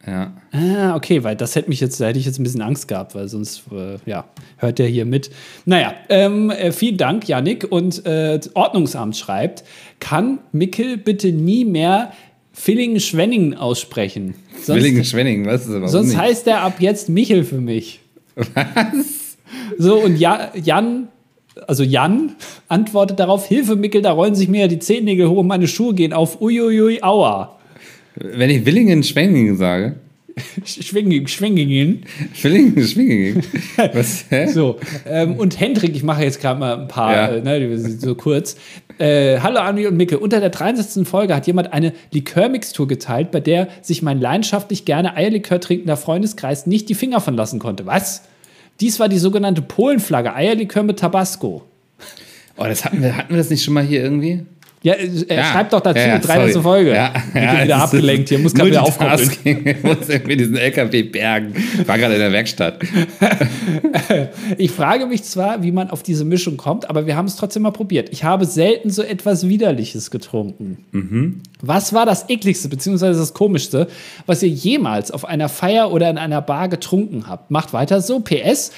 [0.06, 0.34] Ja.
[0.52, 3.16] Ah, okay, weil das hätte mich jetzt, da hätte ich jetzt ein bisschen Angst gehabt,
[3.16, 4.26] weil sonst, äh, ja,
[4.58, 5.32] hört der hier mit.
[5.66, 7.72] Naja, ähm, äh, vielen Dank, Yannick.
[7.72, 9.64] Und äh, Ordnungsamt schreibt,
[10.02, 12.12] kann Mickel bitte nie mehr
[12.52, 14.36] Villingen-Schwenningen aussprechen?
[14.66, 15.76] Zwillinge Schwenningen, was ist das?
[15.76, 16.18] Warum sonst nicht?
[16.18, 18.00] heißt er ab jetzt Michel für mich.
[18.36, 19.38] Was?
[19.78, 21.08] So, und ja, Jan,
[21.68, 22.36] also Jan
[22.68, 25.94] antwortet darauf, Hilfe, Mickel, da rollen sich mir ja die Zehennägel hoch und meine Schuhe
[25.94, 26.42] gehen auf.
[26.42, 27.60] Uiuiui, aua.
[28.16, 29.96] Wenn ich Willingen Schwenningen sage,
[30.66, 32.06] Schwinging, Schwingingen.
[32.42, 33.44] Willingen Schwenningen,
[33.94, 34.48] was, hä?
[34.48, 37.28] So, ähm, und Hendrik, ich mache jetzt gerade mal ein paar, Ja.
[37.30, 38.56] äh, ne, die sind so kurz.
[38.98, 41.08] Äh, Hallo Andi und Micke, unter der 63.
[41.08, 46.68] Folge hat jemand eine Likörmixtur geteilt, bei der sich mein leidenschaftlich gerne Eierlikör trinkender Freundeskreis
[46.68, 47.86] nicht die Finger von lassen konnte.
[47.86, 48.24] Was?
[48.80, 51.64] Dies war die sogenannte Polenflagge, Eierlikör mit Tabasco.
[52.58, 54.44] Oh, das hatten wir, hatten wir das nicht schon mal hier irgendwie?
[54.84, 55.44] Ja, äh, er Ja.
[55.46, 56.52] schreibt doch dazu, Ja, 13.
[56.54, 56.64] sorry.
[56.64, 56.94] Folge.
[56.94, 59.32] Ja, ich bin ja, wieder abgelenkt hier, muss gerade wieder aufkoppeln.
[59.66, 61.54] Ich muss irgendwie diesen LKW bergen.
[61.82, 62.80] Ich war gerade in der Werkstatt.
[64.58, 67.64] Ich frage mich zwar, wie man auf diese Mischung kommt, aber wir haben es trotzdem
[67.64, 68.10] mal probiert.
[68.12, 71.42] Ich habe selten so etwas Widerliches getrunken.
[71.62, 73.08] Was war das ekligste bzw.
[73.14, 73.88] das komischste,
[74.26, 77.52] was ihr jemals auf einer Feier oder in einer Bar getrunken habt?
[77.52, 78.20] Macht weiter so.
[78.20, 78.72] PS,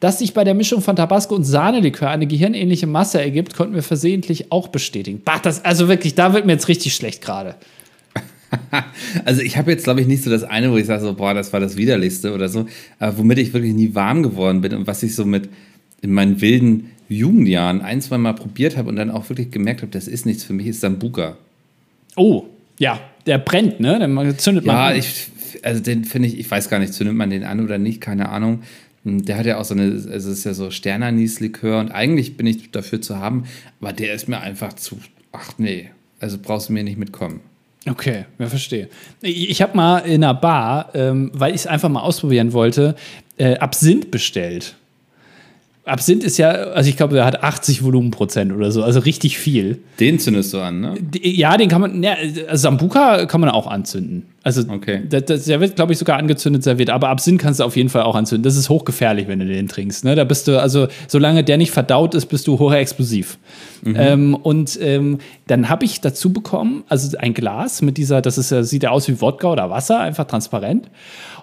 [0.00, 3.82] dass sich bei der Mischung von Tabasco und Sahnelikör eine gehirnähnliche Masse ergibt, konnten wir
[3.82, 5.20] versehentlich auch bestätigen.
[5.24, 7.56] Bah, das, also wirklich, da wird mir jetzt richtig schlecht gerade.
[9.24, 11.34] Also ich habe jetzt, glaube ich, nicht so das eine, wo ich sage, so, boah,
[11.34, 12.66] das war das Widerlichste oder so,
[12.98, 15.48] aber womit ich wirklich nie warm geworden bin und was ich so mit
[16.02, 19.92] in meinen wilden Jugendjahren ein, zwei Mal probiert habe und dann auch wirklich gemerkt habe,
[19.92, 21.36] das ist nichts für mich, ist Sambuka.
[22.16, 22.46] Oh,
[22.78, 23.98] ja, der brennt, ne?
[24.00, 24.96] Dann zündet man Ja, an.
[24.96, 25.26] ich,
[25.62, 28.30] also den finde ich, ich weiß gar nicht, zündet man den an oder nicht, keine
[28.30, 28.62] Ahnung.
[29.04, 32.46] Der hat ja auch so eine, also es ist ja so Sternanis-Likör und eigentlich bin
[32.46, 33.44] ich dafür zu haben,
[33.80, 34.98] aber der ist mir einfach zu,
[35.32, 37.40] ach nee, also brauchst du mir nicht mitkommen.
[37.88, 38.88] Okay, ja, verstehe.
[39.22, 42.94] Ich habe mal in einer Bar, ähm, weil ich es einfach mal ausprobieren wollte,
[43.38, 44.76] äh, Absinth bestellt.
[45.90, 49.78] Absinth ist ja, also ich glaube, der hat 80 Volumenprozent oder so, also richtig viel.
[49.98, 50.94] Den zündest du an, ne?
[51.22, 52.14] Ja, den kann man, ja,
[52.48, 54.26] also Sambuka kann man auch anzünden.
[54.42, 55.02] Also okay.
[55.04, 58.02] der, der wird, glaube ich, sogar angezündet serviert, aber Absinth kannst du auf jeden Fall
[58.02, 58.42] auch anzünden.
[58.42, 60.04] Das ist hochgefährlich, wenn du den trinkst.
[60.04, 60.14] Ne?
[60.14, 63.38] Da bist du, also solange der nicht verdaut ist, bist du hochexplosiv.
[63.82, 63.96] Mhm.
[63.98, 68.48] Ähm, und ähm, dann habe ich dazu bekommen, also ein Glas mit dieser, das ist,
[68.48, 70.88] sieht ja aus wie Wodka oder Wasser, einfach transparent.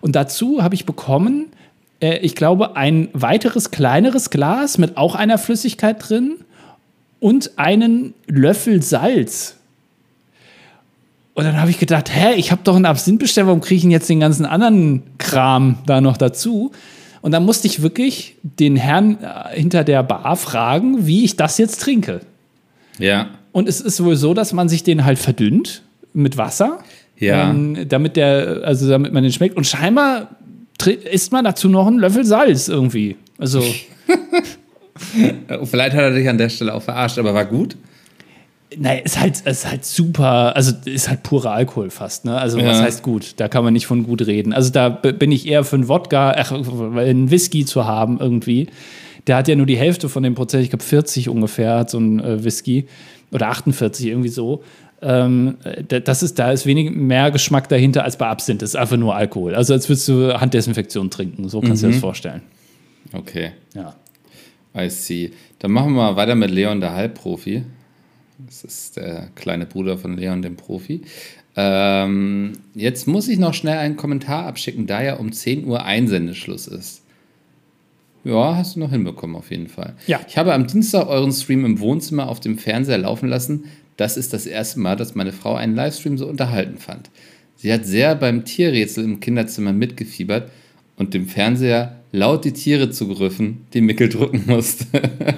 [0.02, 1.48] Und dazu habe ich bekommen,
[2.02, 6.38] äh, ich glaube, ein weiteres kleineres Glas mit auch einer Flüssigkeit drin
[7.20, 9.56] und einen Löffel Salz.
[11.34, 13.82] Und dann habe ich gedacht, hä, ich habe doch einen Absinth bestellt, warum kriege ich
[13.84, 16.72] denn jetzt den ganzen anderen Kram da noch dazu?
[17.22, 21.58] Und dann musste ich wirklich den Herrn äh, hinter der Bar fragen, wie ich das
[21.58, 22.22] jetzt trinke.
[23.00, 23.28] Ja.
[23.52, 25.84] Und es ist wohl so, dass man sich den halt verdünnt
[26.14, 26.80] mit Wasser.
[27.18, 27.50] Ja.
[27.50, 29.58] Ähm, damit der, also damit man den schmeckt.
[29.58, 30.30] Und scheinbar
[30.86, 33.16] isst man dazu noch einen Löffel Salz irgendwie.
[33.38, 33.62] Also.
[35.64, 37.78] Vielleicht hat er dich an der Stelle auch verarscht, aber war gut.
[38.76, 42.38] Naja, ist halt, ist halt super, also ist halt purer Alkohol fast, ne?
[42.38, 42.68] Also, ja.
[42.68, 43.34] was heißt gut?
[43.38, 44.52] Da kann man nicht von gut reden.
[44.52, 48.68] Also, da bin ich eher für einen Wodka, ach, einen Whisky zu haben irgendwie.
[49.26, 51.98] Der hat ja nur die Hälfte von dem Prozent, ich glaube 40 ungefähr, hat so
[51.98, 52.88] ein äh, Whisky.
[53.32, 54.64] Oder 48, irgendwie so.
[55.02, 58.62] Ähm, das ist, da ist wenig mehr Geschmack dahinter als bei Absinth.
[58.62, 59.54] Das ist einfach nur Alkohol.
[59.56, 61.48] Also als würdest du Handdesinfektion trinken.
[61.50, 61.88] So kannst mhm.
[61.88, 62.42] du dir das vorstellen.
[63.14, 63.52] Okay.
[63.74, 63.96] Ja.
[64.76, 65.32] I see.
[65.60, 67.64] Dann machen wir mal weiter mit Leon, der Halbprofi.
[68.46, 71.02] Das ist der kleine Bruder von Leon, dem Profi.
[71.56, 76.68] Ähm, jetzt muss ich noch schnell einen Kommentar abschicken, da ja um 10 Uhr Einsendeschluss
[76.68, 77.02] ist.
[78.24, 79.96] Ja, hast du noch hinbekommen, auf jeden Fall.
[80.06, 80.20] Ja.
[80.28, 83.66] Ich habe am Dienstag euren Stream im Wohnzimmer auf dem Fernseher laufen lassen.
[83.98, 87.10] Das ist das erste Mal, dass meine Frau einen Livestream so unterhalten fand.
[87.56, 90.52] Sie hat sehr beim Tierrätsel im Kinderzimmer mitgefiebert
[90.96, 94.86] und dem Fernseher laut die Tiere zugerufen, die Mickel drucken musste.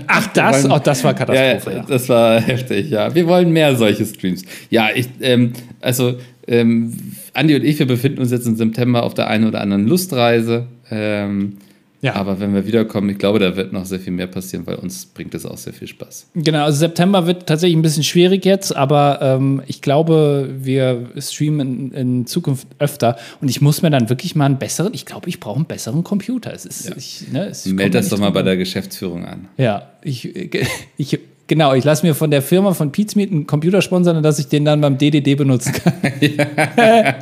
[0.07, 0.64] Ach, das?
[0.64, 1.72] Wollen, oh, das war Katastrophe.
[1.72, 3.14] Ja, ja, das war heftig, ja.
[3.16, 4.43] Wir wollen mehr solche Streams.
[4.70, 6.16] Ja, ich, ähm, also,
[6.47, 6.93] ähm,
[7.34, 10.68] Andi und ich, wir befinden uns jetzt im September auf der einen oder anderen Lustreise.
[10.91, 11.57] Ähm,
[12.02, 12.16] ja.
[12.16, 15.06] Aber wenn wir wiederkommen, ich glaube, da wird noch sehr viel mehr passieren, weil uns
[15.06, 16.28] bringt es auch sehr viel Spaß.
[16.34, 21.91] Genau, also September wird tatsächlich ein bisschen schwierig jetzt, aber ähm, ich glaube, wir streamen
[21.91, 25.28] in, in, Zukunft öfter und ich muss mir dann wirklich mal einen besseren, ich glaube,
[25.28, 26.54] ich brauche einen besseren Computer.
[26.54, 26.95] Es ist, ja.
[26.95, 29.47] ich, ne, es Meld das doch mal bei der Geschäftsführung an.
[29.58, 30.34] Ja, ich,
[30.97, 31.20] ich
[31.50, 34.66] Genau, ich lasse mir von der Firma von Pizmeet einen Computer sponsern, dass ich den
[34.66, 35.93] dann beim DDD benutzen kann.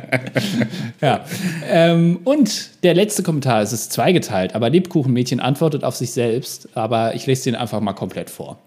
[1.00, 1.24] ja.
[1.66, 7.14] Ähm, und der letzte Kommentar, es ist zweigeteilt, aber Lebkuchenmädchen antwortet auf sich selbst, aber
[7.14, 8.58] ich lese den einfach mal komplett vor.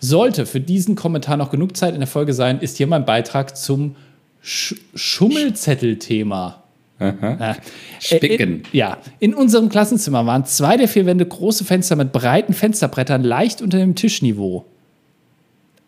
[0.00, 3.58] Sollte für diesen Kommentar noch genug Zeit in der Folge sein, ist hier mein Beitrag
[3.58, 3.96] zum
[4.40, 6.62] Sch Schummelzettel-Thema.
[6.98, 7.56] Aha.
[8.00, 8.62] Spicken.
[8.72, 13.22] Äh, ja, in unserem Klassenzimmer waren zwei der vier Wände große Fenster mit breiten Fensterbrettern
[13.22, 14.64] leicht unter dem Tischniveau.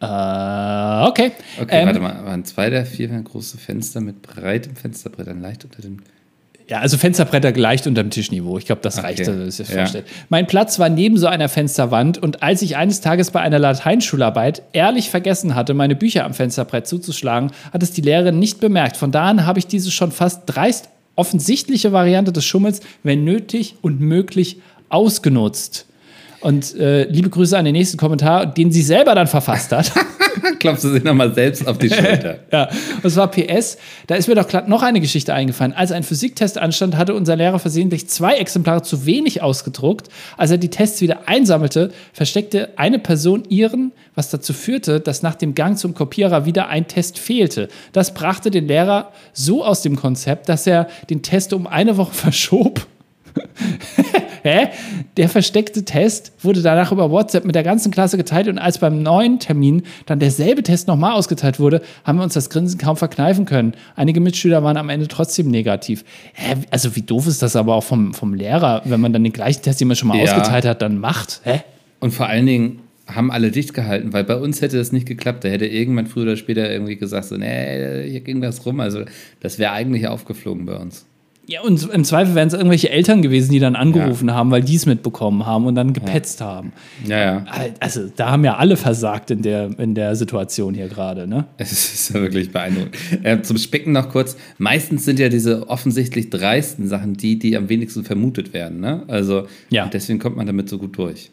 [0.01, 1.32] Äh, okay.
[1.61, 2.24] Okay, ähm, warte mal.
[2.24, 5.99] Waren zwei der vier große Fenster mit breitem Fensterbrettern leicht unter dem.
[6.68, 8.59] Ja, also Fensterbretter leicht unter dem Tischniveau.
[8.59, 9.07] Ich glaube, das okay.
[9.07, 9.86] reicht, das ist ja.
[10.28, 14.62] Mein Platz war neben so einer Fensterwand und als ich eines Tages bei einer Lateinschularbeit
[14.72, 18.97] ehrlich vergessen hatte, meine Bücher am Fensterbrett zuzuschlagen, hat es die Lehrerin nicht bemerkt.
[18.97, 23.76] Von da an habe ich diese schon fast dreist offensichtliche Variante des Schummels, wenn nötig
[23.80, 25.86] und möglich, ausgenutzt.
[26.47, 29.90] Und äh, liebe Grüße an den nächsten Kommentar, den sie selber dann verfasst hat.
[30.61, 32.38] Klopfst du sich nochmal selbst auf die Schulter.
[32.53, 32.68] ja,
[33.03, 33.78] das war PS.
[34.07, 35.72] Da ist mir doch noch eine Geschichte eingefallen.
[35.72, 40.09] Als ein Physiktest anstand, hatte unser Lehrer versehentlich zwei Exemplare zu wenig ausgedruckt.
[40.36, 45.34] Als er die Tests wieder einsammelte, versteckte eine Person ihren, was dazu führte, dass nach
[45.34, 47.66] dem Gang zum Kopierer wieder ein Test fehlte.
[47.92, 52.14] Das brachte den Lehrer so aus dem Konzept, dass er den Test um eine Woche
[52.14, 52.86] verschob
[54.43, 54.68] Hä?
[55.16, 59.03] Der versteckte Test wurde danach über WhatsApp mit der ganzen Klasse geteilt und als beim
[59.03, 63.45] neuen Termin dann derselbe Test nochmal ausgeteilt wurde, haben wir uns das Grinsen kaum verkneifen
[63.45, 63.74] können.
[63.97, 66.05] Einige Mitschüler waren am Ende trotzdem negativ.
[66.34, 66.55] Hä?
[66.70, 69.62] Also wie doof ist das aber auch vom, vom Lehrer, wenn man dann den gleichen
[69.62, 70.24] Test, den man schon mal ja.
[70.24, 71.41] ausgeteilt hat, dann macht?
[71.45, 71.62] Hä?
[72.01, 75.45] Und vor allen Dingen haben alle dicht gehalten, weil bei uns hätte das nicht geklappt.
[75.45, 78.80] Da hätte irgendwann früher oder später irgendwie gesagt, so, nee, hier ging was rum.
[78.80, 79.05] Also
[79.41, 81.07] das wäre eigentlich aufgeflogen bei uns.
[81.49, 84.34] Ja, und im Zweifel wären es irgendwelche Eltern gewesen, die dann angerufen ja.
[84.34, 86.47] haben, weil die es mitbekommen haben und dann gepetzt ja.
[86.47, 86.72] haben.
[87.07, 87.44] Ja, ja.
[87.78, 91.47] Also, da haben ja alle versagt in der, in der Situation hier gerade, ne?
[91.59, 92.97] Es ist ja wirklich beeindruckend.
[93.22, 94.36] Äh, zum Spicken noch kurz.
[94.59, 99.05] Meistens sind ja diese offensichtlich dreisten Sachen die, die am wenigsten vermutet werden, ne?
[99.07, 99.86] Also, ja.
[99.86, 101.30] deswegen kommt man damit so gut durch.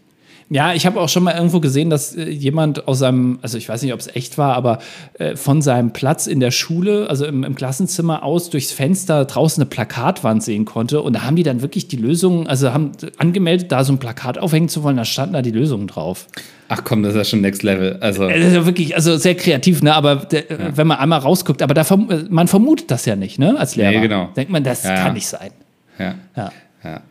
[0.50, 3.68] Ja, ich habe auch schon mal irgendwo gesehen, dass äh, jemand aus seinem, also ich
[3.70, 4.80] weiß nicht, ob es echt war, aber
[5.16, 9.62] äh, von seinem Platz in der Schule, also im, im, Klassenzimmer aus, durchs Fenster draußen
[9.62, 11.02] eine Plakatwand sehen konnte.
[11.02, 14.38] Und da haben die dann wirklich die Lösungen, also haben angemeldet, da so ein Plakat
[14.38, 16.28] aufhängen zu wollen, da standen da die Lösungen drauf.
[16.70, 17.98] Ach komm, das ist ja schon Next Level.
[18.00, 19.94] Also das ist ja wirklich, also sehr kreativ, ne?
[19.94, 20.78] Aber der, ja.
[20.78, 21.86] wenn man einmal rausguckt, aber da,
[22.30, 23.58] man vermutet das ja nicht, ne?
[23.58, 23.92] Als Lehrer.
[23.92, 24.30] Nee, genau.
[24.36, 25.52] Denkt man, das ja, kann nicht sein.
[26.00, 26.16] Ja.
[26.36, 26.52] ja.
[26.84, 27.02] ja.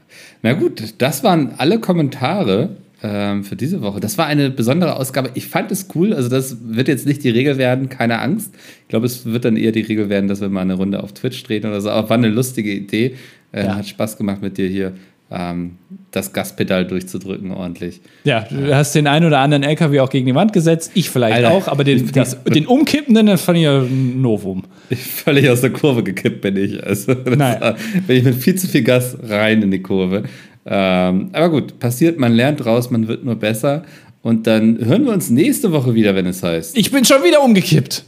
[0.43, 2.71] Na gut, das waren alle Kommentare
[3.03, 4.01] ähm, für diese Woche.
[4.01, 5.31] Das war eine besondere Ausgabe.
[5.35, 6.13] Ich fand es cool.
[6.13, 8.55] Also, das wird jetzt nicht die Regel werden, keine Angst.
[8.83, 11.13] Ich glaube, es wird dann eher die Regel werden, dass wir mal eine Runde auf
[11.13, 11.91] Twitch drehen oder so.
[11.91, 13.17] Aber war eine lustige Idee.
[13.53, 13.77] Äh, ja.
[13.77, 14.93] Hat Spaß gemacht mit dir hier
[15.33, 15.79] ähm,
[16.11, 18.01] das Gaspedal durchzudrücken ordentlich.
[18.25, 20.91] Ja, du hast den einen oder anderen LKW auch gegen die Wand gesetzt.
[20.95, 24.65] Ich vielleicht Alter, auch, aber den, das, den umkippenden, das fand ich ja ein Novum.
[24.91, 26.85] Ich völlig aus der Kurve gekippt bin ich.
[26.85, 27.77] Also, naja.
[28.07, 30.25] bin ich mit viel zu viel Gas rein in die Kurve.
[30.65, 33.85] Ähm, aber gut, passiert, man lernt draus, man wird nur besser.
[34.23, 36.77] Und dann hören wir uns nächste Woche wieder, wenn es heißt.
[36.77, 38.05] Ich bin schon wieder umgekippt.